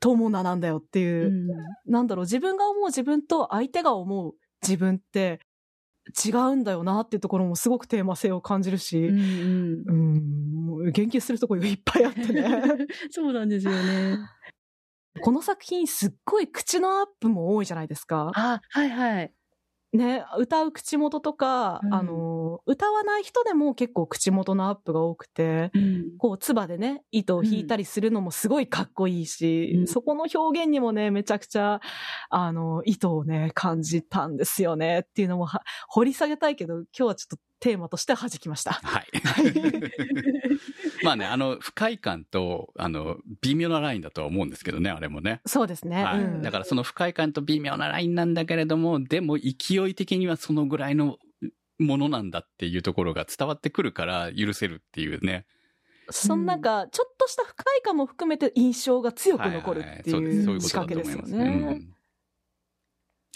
[0.00, 5.40] 友名なんだよっていう、うんなんだろう、自分が思う自分と相手が思う自分って
[6.24, 12.44] 違うんだよなっていうところもすごくテーマ性を感じるし、うんうんう言及するところがいっぱいあってね。
[13.10, 14.18] そうなんですよね。
[15.22, 18.30] この作品すっごい口のアップも多いじゃないですか。
[18.34, 19.32] あ、はいはい。
[19.96, 31.80] ね、歌う口元とか、うんあの、歌わない人でも結構口元のアップが多くて、うんこう、唾でね、糸を引いたりするのもすごいかっこいいし、うんそこの表現にもね、めちゃくちゃ、
[32.30, 38.72] あの、意図をね、感じたんですよねっていうのもは掘り下げたいけど、今日はちょっとテーマとして弾きました。
[38.72, 39.06] はい。
[41.02, 45.40] まあね、あの、不快感と、あの、微妙なラインだとは思うんですけどね、あれもね。
[45.46, 46.02] そうですね。
[46.02, 46.20] はい。
[46.20, 51.18] うんだからその不快感と微妙なラインなんだけれども、でも勢い的にはそのぐらいの
[51.78, 55.46] ものなんだっていうところが伝わってくるから許せるっていうね。
[56.10, 60.44] そのなんか、ちょっとした不快感も含めて印象が強く残るってそうです。
[60.44, 61.66] そういう仕いうことだ掛けですよと思います。
[61.66, 61.66] ね。
[61.66, 61.96] うん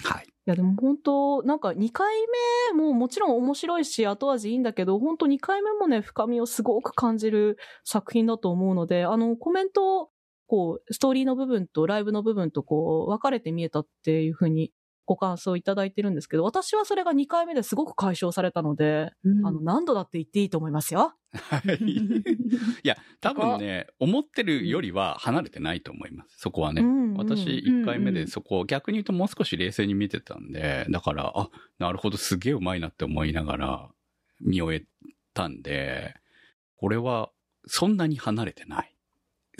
[0.02, 0.29] はい。
[0.50, 2.14] やでも本当、なんか2回
[2.74, 10.10] 目ももちろん面白いし後味いいんだけど、本当2回目もね、深みをすごく感じる作品だと思うので、あの、コメント、
[10.46, 14.72] こう、ストーリーの部分とライブの部分とこう、分かれて見えたっていう風に
[15.10, 21.14] ご感想いただいてるんですけど、私はそれが2回目ですごく解消されたので、うんあの、何度だって言っていいと思いますよ。
[21.32, 21.84] はい。
[21.84, 22.22] い
[22.84, 26.38] や、 多分ね、思ってるよりは離れてないと思います。
[26.38, 26.82] そこはね。
[26.82, 31.50] うんうん私、1回目でそこを逆に言うともう少し冷静に見てたんで、だから、あ、
[31.80, 33.90] なるほど、すげえうまいなって思いながら
[34.40, 34.86] 見終え
[35.34, 36.14] たんで、
[36.76, 37.30] これは
[37.66, 38.94] そんなに離れてない。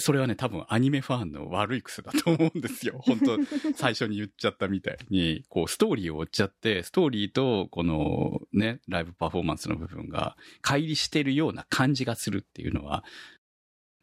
[0.01, 3.01] それはね、多分アニメファンの悪い癖だと思うんですよ。
[3.07, 3.39] 本当
[3.75, 13.05] 最初に言っちゃったみたいに、こう、ストーリーを追っちゃって、ストーリーと、このね、ライブパフォーマンスの部分が、乖離してるような感じがするっていうのは、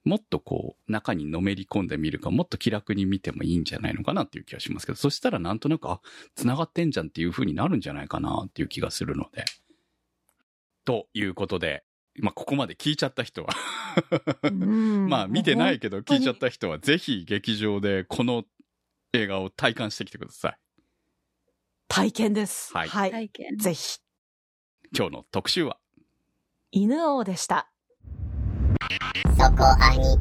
[0.08, 6.00] もっとこう、中にのめり込んでみるか、もっと気楽に見てもいいんじゃないのかなっていう気がしますけど、そしたらなんとなく、あ、
[6.36, 9.44] 繋がってんじゃんっていう風になるんじゃないかなっていう気がするので。
[10.86, 11.84] ということで、
[12.20, 13.50] まあ、ここまで聞いちゃった人は
[14.44, 18.44] うんまあ見てないけど聞いちゃった人はぜひ劇場でこの
[19.14, 20.58] 映画を体感してきてください。
[21.88, 22.74] 体験です。
[22.74, 23.12] はいはい。
[23.12, 24.00] 体験ぜひ。
[24.98, 25.78] 今日の特集は？
[26.72, 27.72] 犬王でした。
[29.38, 30.18] そこアニ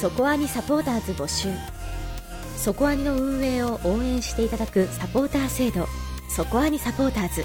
[0.00, 1.48] そこアニサポーターズ募集
[2.56, 5.86] そこアニの運営を応援していただくサポーター制度
[6.28, 7.44] そこアニサポーターズ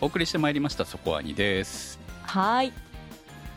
[0.00, 1.98] お送りしてまいりましたそこアニです。
[2.22, 2.72] はい。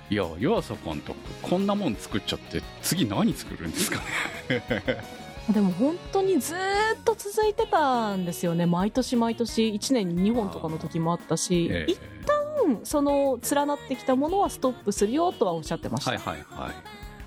[0.10, 4.00] いや、湯浅監督、こんなもん作っちゃって、次何作るんですか
[4.50, 4.64] ね。
[5.54, 8.66] でも本当にずーっと続いてたんですよね。
[8.66, 16.12] 毎年毎年1年に2本とかの時もあったし、え一旦その連なってきたものはストップするよとはおっしゃってました。
[16.12, 16.74] はいはいはい。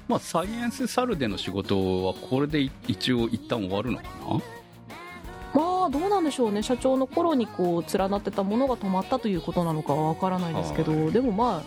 [0.08, 4.40] まあ、サイエンスサルでの仕事はこれでい一応一旦終わるのかな？
[5.56, 6.62] まあどうなんでしょうね。
[6.62, 11.12] 社長の頃にこう連なってたものが止まったということなのかはわからないですけど、はい。
[11.12, 11.62] でもま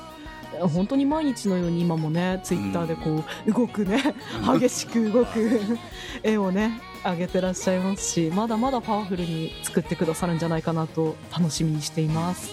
[0.62, 4.14] あ本当に毎日のように今もねツイッターでこう動くね、
[4.60, 5.78] 激しく動く
[6.22, 12.52] 絵をね上げてらっしゃいますしまだまだパワフルに作ってくださるんじゃないかなと楽しみにしています。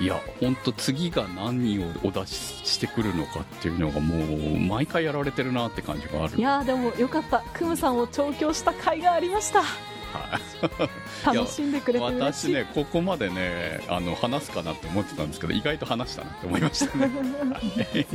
[0.00, 2.30] いや、ほんと次が何をお出し
[2.64, 6.36] してくるのかっていうのがもう毎回やられてるなって感じがある。
[6.36, 7.40] いやーでもよかった。
[7.52, 9.62] クムさんを調教した甲斐がありました
[10.12, 10.38] は
[11.32, 11.36] い。
[11.36, 17.06] 楽しんでくれて私ね、ここまでね、あの、話すかなって思ってたんですけど、意外と話したなって思いましたね。
[17.06, 18.06] は い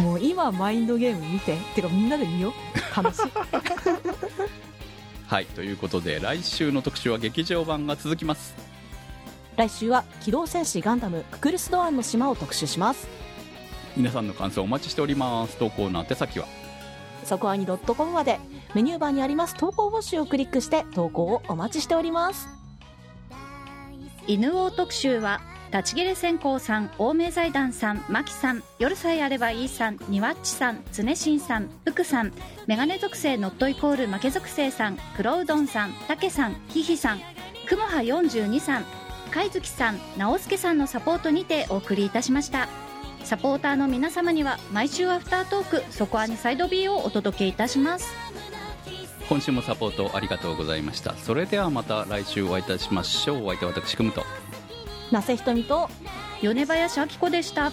[0.00, 1.56] もう今マインドゲーム見て。
[1.74, 3.02] てかみんなで見よう。
[3.02, 3.22] 楽しい。
[5.26, 8.54] はい、ということで、来週の特集は劇場版が続きます。
[9.56, 13.06] 来週は機動戦士ガンダムククルス・ドアンの島を特集します。
[13.96, 15.56] 皆さんの感想お待ちしております。
[15.56, 16.46] 投稿の宛先は、
[17.24, 18.40] そこはに .com まで
[18.74, 22.48] メニューバーにあります投稿募集をクリックして投稿をお待ちしております。
[24.26, 25.40] 犬王特集は
[25.72, 32.32] 立ち切れ線香さん青梅財団さん牧さん夜さえあればいいさんにわっちさん常新さん福さん
[32.66, 37.20] メガネ属性ノットイコール負け属性さん黒うどんさんたけさんひひさん
[37.68, 38.84] くもは42さん
[39.30, 42.68] 貝月さん直輔さんのサポートにてお送りいたしました。
[43.24, 48.33] サポーターの皆様には毎週アフタートークそこアニサイド B をお届けいたします。
[49.28, 51.14] 今週もサポートありがとうございました。
[51.14, 53.44] それではまた来週お会いいたしましょう。
[53.44, 54.22] お相手は私くむと。
[55.10, 55.88] なせひとみと
[56.42, 57.72] 米林明子でした。